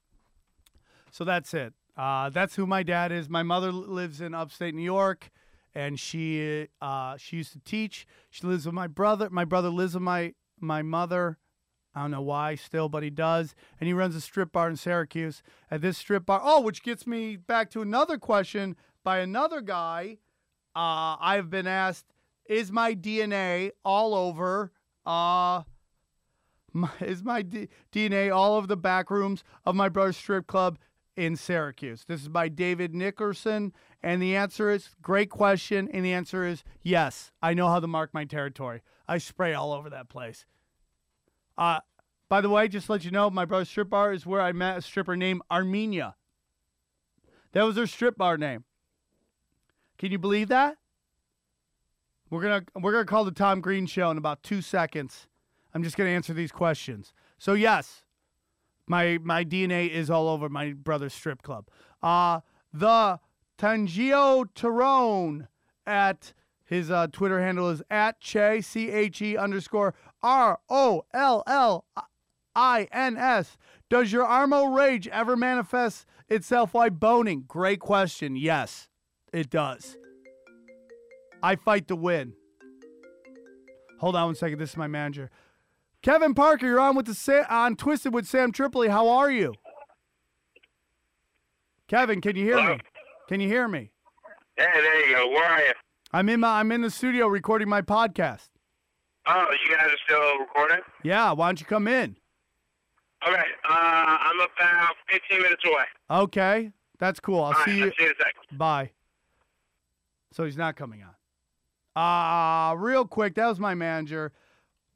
[1.12, 1.74] So that's it.
[1.96, 3.30] Uh, that's who my dad is.
[3.30, 5.32] My mother lives in upstate New York,
[5.74, 8.06] and she uh, she used to teach.
[8.30, 9.30] She lives with my brother.
[9.32, 11.40] My brother lives with my my mother.
[11.96, 13.56] I don't know why still, but he does.
[13.80, 15.42] And he runs a strip bar in Syracuse.
[15.72, 20.20] At this strip bar, oh, which gets me back to another question by another guy.
[20.76, 22.06] Uh, I've been asked,
[22.48, 24.72] is my DNA all over?
[25.08, 25.64] Uh,
[26.78, 30.78] my, is my D- DNA all of the back rooms of my brother's strip club
[31.16, 32.06] in Syracuse?
[32.08, 33.74] This is by David Nickerson.
[34.02, 35.90] And the answer is great question.
[35.92, 37.32] And the answer is yes.
[37.42, 38.82] I know how to mark my territory.
[39.08, 40.46] I spray all over that place.
[41.58, 41.80] Uh,
[42.30, 44.52] by the way, just to let you know, my brother's strip bar is where I
[44.52, 46.16] met a stripper named Armenia.
[47.54, 48.66] That was her strip bar name.
[49.98, 50.78] Can you believe that?
[52.30, 55.28] We're gonna we're gonna call the Tom Green Show in about two seconds.
[55.74, 57.13] I'm just gonna answer these questions.
[57.38, 58.03] So yes,
[58.88, 61.68] my my DNA is all over my brother's strip club.
[62.01, 62.41] Uh
[62.74, 63.20] the
[63.57, 65.47] Tangio Tyrone
[65.86, 71.43] at his uh, Twitter handle is at Che C H E underscore R O L
[71.47, 71.86] L
[72.55, 73.57] I N S.
[73.89, 77.45] Does your Armo rage ever manifest itself while boning?
[77.47, 78.36] Great question.
[78.36, 78.89] Yes,
[79.32, 79.95] it does.
[81.41, 82.34] I fight to win.
[83.99, 84.59] Hold on one second.
[84.59, 85.32] This is my manager.
[86.08, 88.88] Kevin Parker, you're on with the Sa- on Twisted with Sam Tripoli.
[88.88, 89.53] How are you?
[91.89, 92.76] Kevin, can you hear Hello?
[92.76, 92.82] me?
[93.28, 93.91] Can you hear me?
[94.55, 95.28] Hey, there you go.
[95.28, 95.74] Where are you?
[96.14, 98.47] I'm in my I'm in the studio recording my podcast.
[99.28, 100.80] Oh, you guys are still recording?
[101.03, 102.16] Yeah, why don't you come in?
[103.28, 103.43] Okay.
[103.70, 106.22] Uh, I'm about 15 minutes away.
[106.22, 107.39] Okay, that's cool.
[107.39, 107.84] I'll All right, see you.
[107.84, 108.34] I'll see you in a sec.
[108.58, 108.91] Bye.
[110.32, 111.12] So he's not coming on.
[112.01, 114.32] Uh, real quick, that was my manager.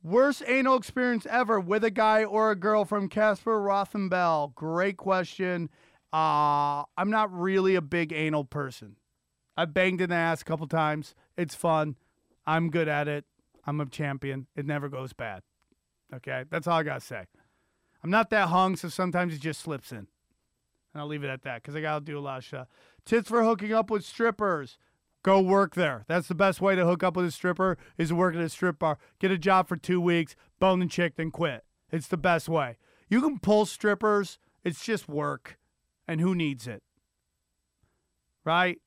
[0.04, 4.56] Worst anal experience ever with a guy or a girl from Casper Rothenbell.
[4.56, 5.70] Great question.
[6.12, 8.95] Uh, I'm not really a big anal person.
[9.56, 11.14] I banged in the ass a couple times.
[11.38, 11.97] It's fun.
[12.47, 13.26] I'm good at it.
[13.66, 14.47] I'm a champion.
[14.56, 15.43] It never goes bad.
[16.14, 17.26] Okay, that's all I gotta say.
[18.04, 19.97] I'm not that hung, so sometimes it just slips in.
[19.97, 20.08] And
[20.95, 22.68] I'll leave it at that because I got to do a lot of stuff.
[23.06, 24.78] Tips for hooking up with strippers.
[25.24, 26.03] Go work there.
[26.07, 28.49] That's the best way to hook up with a stripper is to work at a
[28.49, 28.97] strip bar.
[29.19, 31.63] Get a job for two weeks, bone the chick, then quit.
[31.91, 32.78] It's the best way.
[33.09, 34.39] You can pull strippers.
[34.63, 35.57] It's just work.
[36.07, 36.82] And who needs it?
[38.43, 38.80] Right?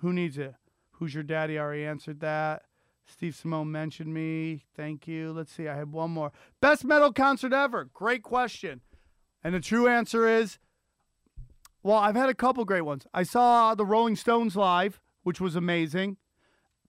[0.00, 0.54] Who needs it?
[0.92, 1.58] Who's your daddy?
[1.58, 2.62] Already answered that.
[3.06, 4.64] Steve Simone mentioned me.
[4.76, 5.32] Thank you.
[5.32, 5.68] Let's see.
[5.68, 6.32] I have one more.
[6.60, 7.88] Best metal concert ever.
[7.92, 8.80] Great question.
[9.42, 10.58] And the true answer is
[11.82, 13.06] well, I've had a couple great ones.
[13.12, 16.16] I saw the Rolling Stones live, which was amazing.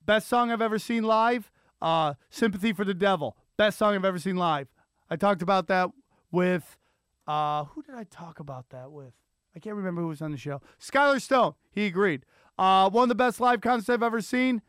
[0.06, 3.36] Best song I've ever seen live, uh, Sympathy for the Devil.
[3.58, 4.68] Best song I've ever seen live.
[5.10, 5.90] I talked about that
[6.32, 6.78] with,
[7.28, 9.14] uh, who did I talk about that with?
[9.56, 10.62] I can't remember who was on the show.
[10.80, 11.54] Skyler Stone.
[11.72, 12.26] He agreed.
[12.58, 14.62] Uh, one of the best live concerts I've ever seen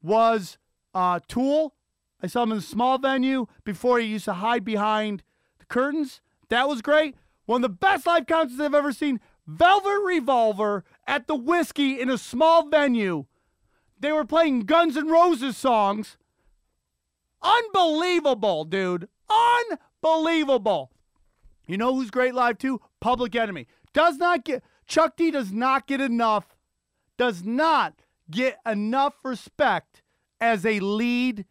[0.00, 0.58] was
[0.94, 1.74] uh, Tool.
[2.22, 5.22] I saw him in a small venue before he used to hide behind
[5.58, 6.20] the curtains.
[6.48, 7.16] That was great.
[7.46, 9.20] One of the best live concerts I've ever seen.
[9.46, 13.26] Velvet Revolver at the Whisky in a small venue.
[13.98, 16.16] They were playing Guns N' Roses songs.
[17.42, 19.08] Unbelievable, dude.
[19.30, 20.90] Unbelievable.
[21.66, 22.80] You know who's great live too?
[23.00, 23.66] Public Enemy.
[23.92, 26.56] Does not get Chuck D does not get enough
[27.18, 27.94] does not
[28.30, 30.02] get enough respect
[30.40, 31.44] as a lead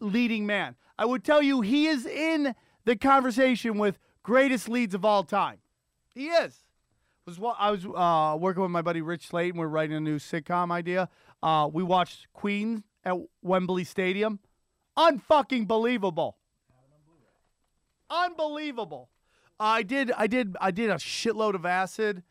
[0.00, 0.76] leading man.
[0.98, 5.58] I would tell you he is in the conversation with greatest leads of all time.
[6.14, 6.61] He is.
[7.26, 10.00] Was what I was uh, working with my buddy Rich Slate, and we're writing a
[10.00, 11.08] new sitcom idea.
[11.40, 14.40] Uh, we watched Queen at Wembley Stadium.
[14.98, 16.36] Unfucking believable.
[18.10, 19.08] Unbelievable.
[19.60, 20.10] I did.
[20.16, 20.56] I did.
[20.60, 22.24] I did a shitload of acid.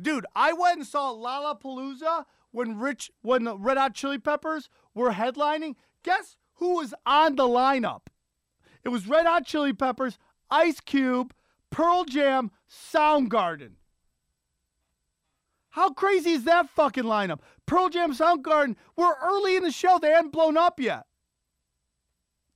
[0.00, 5.12] Dude, I went and saw Lollapalooza when Rich when the Red Hot Chili Peppers were
[5.12, 5.76] headlining.
[6.02, 8.02] Guess who was on the lineup.
[8.84, 10.18] It was Red Hot Chili Peppers,
[10.50, 11.32] Ice Cube,
[11.70, 13.72] Pearl Jam, Soundgarden.
[15.76, 17.40] How crazy is that fucking lineup?
[17.66, 19.98] Pearl Jam, Soundgarden were early in the show.
[20.00, 21.04] They hadn't blown up yet.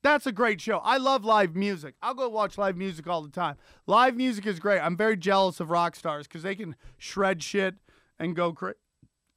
[0.02, 0.78] That's a great show.
[0.78, 1.96] I love live music.
[2.00, 3.56] I'll go watch live music all the time.
[3.86, 4.80] Live music is great.
[4.80, 7.74] I'm very jealous of rock stars because they can shred shit
[8.18, 8.76] and go cra-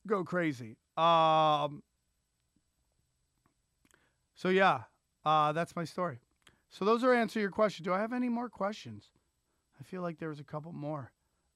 [0.07, 0.77] go crazy.
[0.95, 1.83] Um.
[4.33, 4.83] So yeah,
[5.25, 6.19] uh, that's my story.
[6.69, 7.83] So those are answer your question.
[7.83, 9.09] Do I have any more questions?
[9.77, 11.11] I feel like there was a couple more.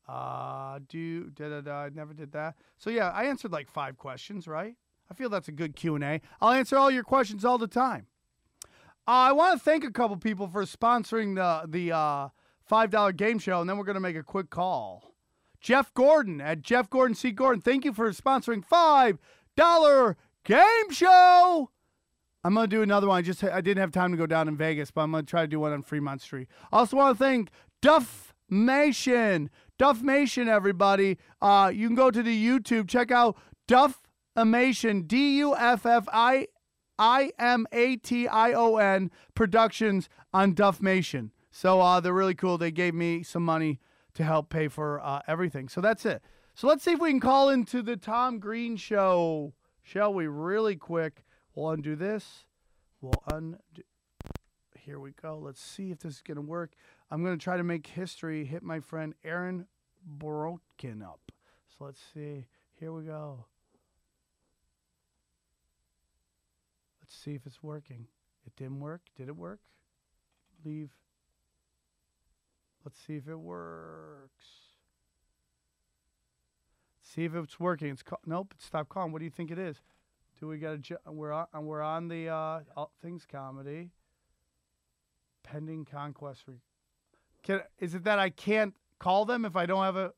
[0.08, 1.76] Uh, do da da da.
[1.84, 2.55] I never did that.
[2.78, 4.76] So yeah, I answered like five questions, right?
[5.10, 6.22] I feel that's a good Q and A.
[6.41, 8.08] I'll answer all your questions all the time.
[9.08, 12.30] Uh, I want to thank a couple people for sponsoring the the uh,
[12.66, 15.14] five dollar game show, and then we're gonna make a quick call.
[15.60, 19.18] Jeff Gordon at Jeff Gordon C Gordon, thank you for sponsoring five
[19.55, 21.70] dollar game show.
[22.43, 23.18] I'm gonna do another one.
[23.18, 25.41] I just I didn't have time to go down in Vegas, but I'm gonna try
[25.41, 26.47] to do one on Fremont Street.
[26.72, 27.49] Also want to thank
[27.82, 29.49] Duffmation,
[29.80, 31.18] Duffmation, everybody.
[31.42, 36.48] Uh, you can go to the YouTube, check out Duffmation, D U F F I
[36.98, 41.32] I M A T I O N Productions on Duffmation.
[41.52, 42.58] So uh, they're really cool.
[42.58, 43.80] They gave me some money
[44.14, 45.70] to help pay for uh, everything.
[45.70, 46.22] So that's it.
[46.56, 49.54] So let's see if we can call into the Tom Green show,
[49.84, 50.26] shall we?
[50.26, 51.24] Really quick.
[51.54, 52.46] We'll undo this.
[53.00, 53.60] We'll undo.
[54.80, 55.38] Here we go.
[55.38, 56.72] Let's see if this is going to work.
[57.10, 58.45] I'm going to try to make history.
[58.45, 59.68] Hit my friend Aaron
[60.05, 61.32] Broken up.
[61.78, 62.45] So let's see.
[62.80, 63.45] Here we go.
[67.01, 68.08] Let's see if it's working.
[68.45, 69.01] It didn't work.
[69.16, 69.60] Did it work?
[70.66, 70.91] Leave.
[72.84, 74.45] Let's see if it works.
[77.01, 77.89] See if it's working.
[77.89, 78.53] It's nope.
[78.58, 79.12] It stopped calling.
[79.12, 79.82] What do you think it is?
[80.39, 80.78] Do we got a?
[80.78, 81.47] Ju- we're on.
[81.62, 83.91] We're on the uh, All Things Comedy.
[85.43, 86.43] Pending conquest.
[86.47, 86.55] Re-
[87.44, 90.14] Can, is it that I can't call them if I don't have a?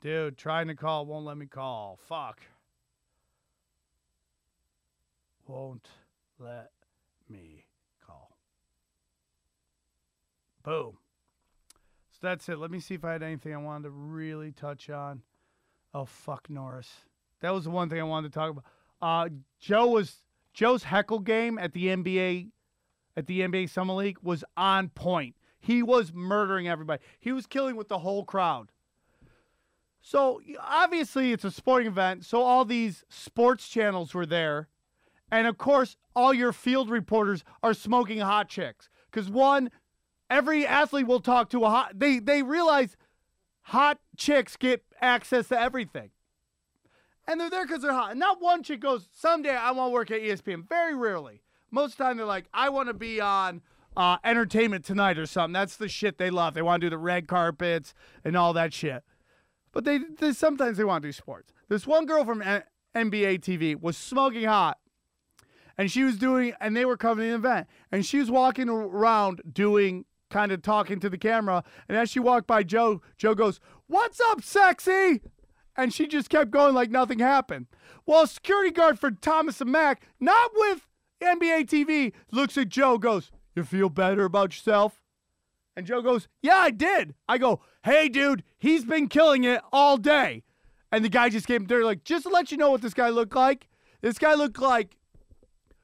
[0.00, 1.98] Dude, trying to call won't let me call.
[2.08, 2.40] Fuck.
[5.46, 5.88] Won't
[6.38, 6.70] let
[7.28, 7.66] me
[8.06, 8.38] call.
[10.64, 10.96] Boom.
[12.12, 12.58] So that's it.
[12.58, 15.22] Let me see if I had anything I wanted to really touch on.
[15.92, 16.90] Oh fuck Norris.
[17.40, 18.64] That was the one thing I wanted to talk about.
[19.02, 20.22] Uh Joe was
[20.54, 22.50] Joe's heckle game at the NBA
[23.20, 25.36] at the NBA Summer League was on point.
[25.60, 27.02] He was murdering everybody.
[27.20, 28.72] He was killing with the whole crowd.
[30.00, 34.68] So obviously it's a sporting event, so all these sports channels were there.
[35.30, 38.88] And of course, all your field reporters are smoking hot chicks.
[39.10, 39.70] Because one,
[40.30, 42.96] every athlete will talk to a hot they they realize
[43.62, 46.10] hot chicks get access to everything.
[47.28, 48.12] And they're there because they're hot.
[48.12, 50.66] And not one chick goes, someday I want to work at ESPN.
[50.68, 51.42] Very rarely.
[51.70, 53.62] Most of the time they're like, I want to be on
[53.96, 55.52] uh, entertainment tonight or something.
[55.52, 56.54] That's the shit they love.
[56.54, 57.94] They want to do the red carpets
[58.24, 59.02] and all that shit.
[59.72, 61.52] But they, they sometimes they want to do sports.
[61.68, 62.64] This one girl from N-
[62.94, 64.78] NBA TV was smoking hot
[65.80, 69.40] and she was doing and they were covering the event and she was walking around
[69.50, 73.60] doing kind of talking to the camera and as she walked by joe joe goes
[73.86, 75.22] what's up sexy
[75.76, 77.66] and she just kept going like nothing happened
[78.04, 80.86] well security guard for thomas and mack not with
[81.22, 85.02] nba tv looks at joe goes you feel better about yourself
[85.76, 89.96] and joe goes yeah i did i go hey dude he's been killing it all
[89.96, 90.42] day
[90.92, 93.08] and the guy just came there like just to let you know what this guy
[93.08, 93.68] looked like
[94.00, 94.96] this guy looked like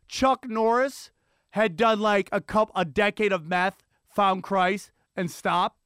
[0.08, 1.10] Chuck Norris
[1.50, 5.78] had done like a cup a decade of meth, found Christ, and stopped.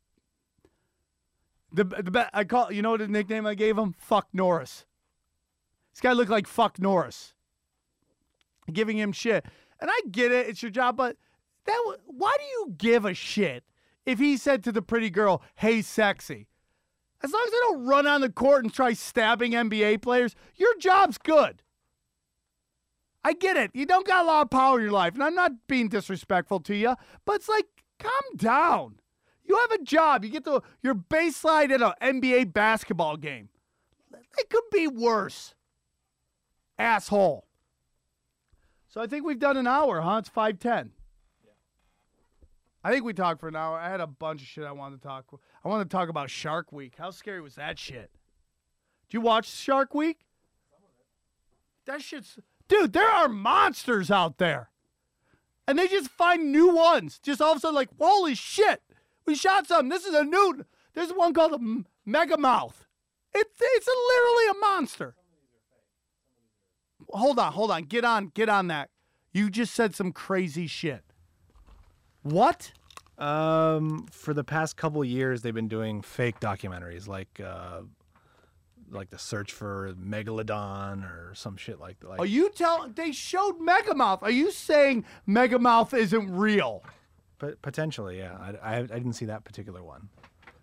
[1.72, 3.94] The the I call you know what the nickname I gave him?
[3.98, 4.84] Fuck Norris.
[5.92, 7.34] This guy looked like fuck Norris.
[8.70, 9.44] Giving him shit,
[9.80, 11.16] and I get it, it's your job, but
[11.66, 13.64] that wa- why do you give a shit
[14.06, 16.48] if he said to the pretty girl, "Hey, sexy"?
[17.22, 20.74] As long as they don't run on the court and try stabbing NBA players, your
[20.78, 21.62] job's good.
[23.22, 23.70] I get it.
[23.74, 26.60] You don't got a lot of power in your life, and I'm not being disrespectful
[26.60, 26.96] to you,
[27.26, 27.66] but it's like,
[27.98, 29.00] calm down.
[29.44, 30.24] You have a job.
[30.24, 33.50] You get to your baseline at an NBA basketball game.
[34.38, 35.54] It could be worse.
[36.78, 37.46] Asshole.
[38.91, 40.16] So I think we've done an hour, huh?
[40.18, 40.91] It's five ten.
[41.45, 41.53] Yeah.
[42.82, 43.78] I think we talked for an hour.
[43.78, 45.26] I had a bunch of shit I wanted to talk.
[45.64, 46.95] I wanted to talk about Shark Week.
[46.99, 48.11] How scary was that shit?
[49.09, 50.26] Did you watch Shark Week?
[51.86, 52.38] That shit's
[52.68, 52.93] dude.
[52.93, 54.70] There are monsters out there,
[55.68, 57.20] and they just find new ones.
[57.22, 58.82] Just all of a sudden, like holy shit,
[59.24, 59.88] we shot some.
[59.88, 60.64] This is a new.
[60.95, 62.86] There's one called a M- Mega Mouth.
[63.32, 65.14] It's it's a, literally a monster.
[67.09, 67.84] Hold on, hold on.
[67.84, 68.90] Get on, get on that.
[69.32, 71.05] You just said some crazy shit.
[72.22, 72.72] What?
[73.18, 77.82] Um, for the past couple years, they've been doing fake documentaries, like uh,
[78.90, 82.09] like the search for megalodon or some shit like that.
[82.09, 82.92] Like, Are you telling?
[82.94, 84.22] They showed Megamouth.
[84.22, 86.82] Are you saying Megamouth isn't real?
[87.38, 88.36] Pot- potentially, yeah.
[88.62, 90.09] I, I, I didn't see that particular one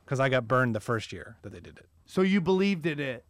[0.05, 1.85] because I got burned the first year that they did it.
[2.05, 3.25] So you believed in it,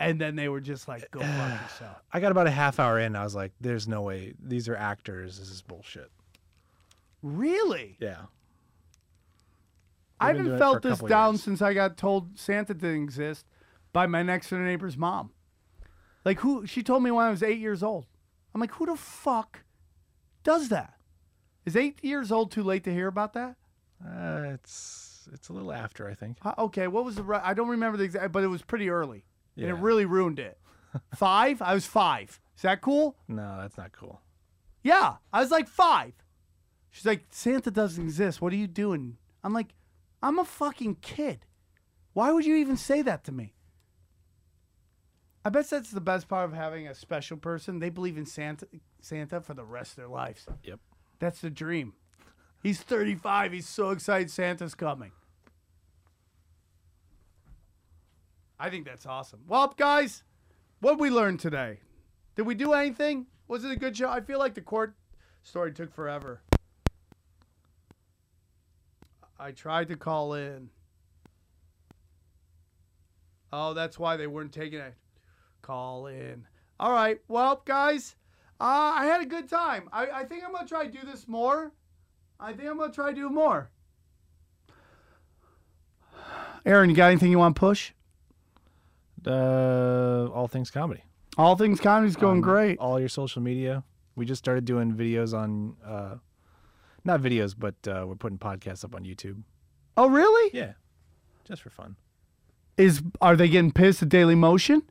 [0.00, 2.98] and then they were just like, "Go fuck yourself." I got about a half hour
[2.98, 3.16] in.
[3.16, 4.34] I was like, "There's no way.
[4.42, 5.38] These are actors.
[5.38, 6.10] This is bullshit."
[7.22, 7.96] Really?
[8.00, 8.22] Yeah.
[10.20, 11.42] I haven't doing it for felt this down years.
[11.42, 13.46] since I got told Santa didn't exist
[13.92, 15.30] by my next door neighbor's mom.
[16.24, 16.66] Like who?
[16.66, 18.06] She told me when I was eight years old.
[18.54, 19.64] I'm like, who the fuck
[20.42, 20.94] does that?
[21.64, 23.56] Is eight years old too late to hear about that?
[24.04, 26.38] Uh, it's it's a little after, I think.
[26.40, 27.22] Huh, Okay, what was the?
[27.22, 29.24] Re- I don't remember the exact, but it was pretty early,
[29.58, 30.58] and it really ruined it.
[31.14, 31.60] five?
[31.62, 32.40] I was five.
[32.56, 33.16] Is that cool?
[33.28, 34.20] No, that's not cool.
[34.82, 36.12] Yeah, I was like five.
[36.90, 38.40] She's like, Santa doesn't exist.
[38.40, 39.18] What are you doing?
[39.44, 39.74] I'm like,
[40.22, 41.44] I'm a fucking kid.
[42.14, 43.54] Why would you even say that to me?
[45.44, 47.78] I bet that's the best part of having a special person.
[47.78, 48.66] They believe in Santa,
[49.00, 50.46] Santa for the rest of their lives.
[50.64, 50.80] Yep.
[51.20, 51.94] That's the dream.
[52.62, 53.52] He's 35.
[53.52, 55.12] He's so excited Santa's coming.
[58.60, 59.40] I think that's awesome.
[59.46, 60.24] Well, guys,
[60.80, 61.80] what we learn today?
[62.36, 63.26] Did we do anything?
[63.46, 64.08] Was it a good show?
[64.08, 64.94] I feel like the court
[65.42, 66.42] story took forever.
[69.38, 70.70] I tried to call in.
[73.52, 74.94] Oh, that's why they weren't taking it.
[75.62, 76.46] Call in.
[76.80, 77.20] All right.
[77.28, 78.16] Well, guys,
[78.60, 79.88] uh, I had a good time.
[79.92, 81.72] I, I think I'm going to try to do this more.
[82.40, 83.70] I think I'm going to try to do more.
[86.66, 87.92] Aaron, you got anything you want to push?
[89.26, 91.02] Uh, all things comedy.
[91.36, 92.78] All things comedy's going on great.
[92.78, 93.84] All your social media.
[94.16, 96.16] We just started doing videos on, uh,
[97.04, 99.42] not videos, but uh, we're putting podcasts up on YouTube.
[99.96, 100.50] Oh, really?
[100.52, 100.72] Yeah,
[101.44, 101.96] just for fun.
[102.76, 104.82] Is are they getting pissed at Dailymotion?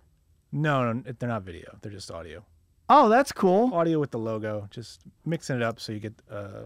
[0.51, 1.77] No, no, they're not video.
[1.81, 2.45] They're just audio.
[2.89, 3.73] Oh, that's cool.
[3.73, 4.67] Audio with the logo.
[4.71, 6.63] Just mixing it up so you get, uh,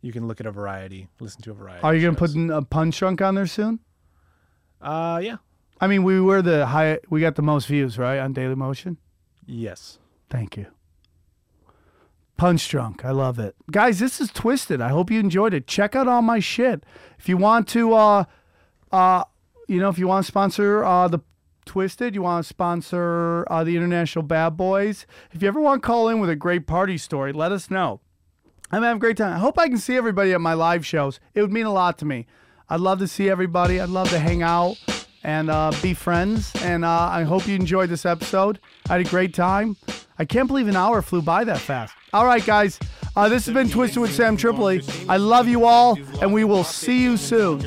[0.00, 1.82] you can look at a variety, listen to a variety.
[1.82, 2.34] Are you gonna shows.
[2.34, 3.78] put a punch drunk on there soon?
[4.80, 5.36] Uh, yeah.
[5.80, 6.98] I mean, we were the high.
[7.08, 8.96] We got the most views, right, on Dailymotion.
[9.46, 9.98] Yes.
[10.28, 10.66] Thank you.
[12.36, 13.04] Punch Drunk.
[13.04, 13.56] I love it.
[13.70, 14.80] Guys, this is Twisted.
[14.80, 15.66] I hope you enjoyed it.
[15.66, 16.84] Check out all my shit.
[17.18, 18.24] If you want to uh
[18.92, 19.24] uh
[19.66, 21.20] you know, if you want to sponsor uh the
[21.64, 25.04] Twisted, you want to sponsor uh the International Bad Boys.
[25.32, 28.00] If you ever want to call in with a great party story, let us know.
[28.70, 29.34] I'm having a great time.
[29.34, 31.18] I hope I can see everybody at my live shows.
[31.34, 32.26] It would mean a lot to me.
[32.68, 33.80] I'd love to see everybody.
[33.80, 34.76] I'd love to hang out
[35.24, 36.52] and uh, be friends.
[36.62, 38.58] And uh, I hope you enjoyed this episode.
[38.88, 39.76] I had a great time.
[40.18, 41.94] I can't believe an hour flew by that fast.
[42.12, 42.78] All right, guys.
[43.14, 44.82] Uh, this has been Twisted with Sam Tripoli.
[45.08, 47.60] I love you all, and we will see you soon.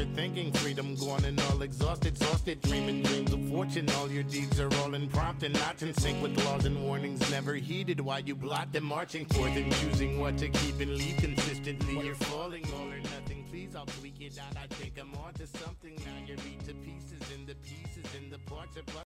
[3.51, 3.89] Fortune.
[3.97, 8.01] All your deeds are all not in sync with laws and warnings never heeded.
[8.25, 12.05] You blot them marching forth and choosing what to keep and leave consistently.
[12.05, 13.40] You're falling all or nothing.
[13.75, 14.57] I'll tweak it out.
[14.57, 15.95] I think I'm onto something.
[15.95, 18.91] Now you're beat to pieces, and the pieces and the parts are.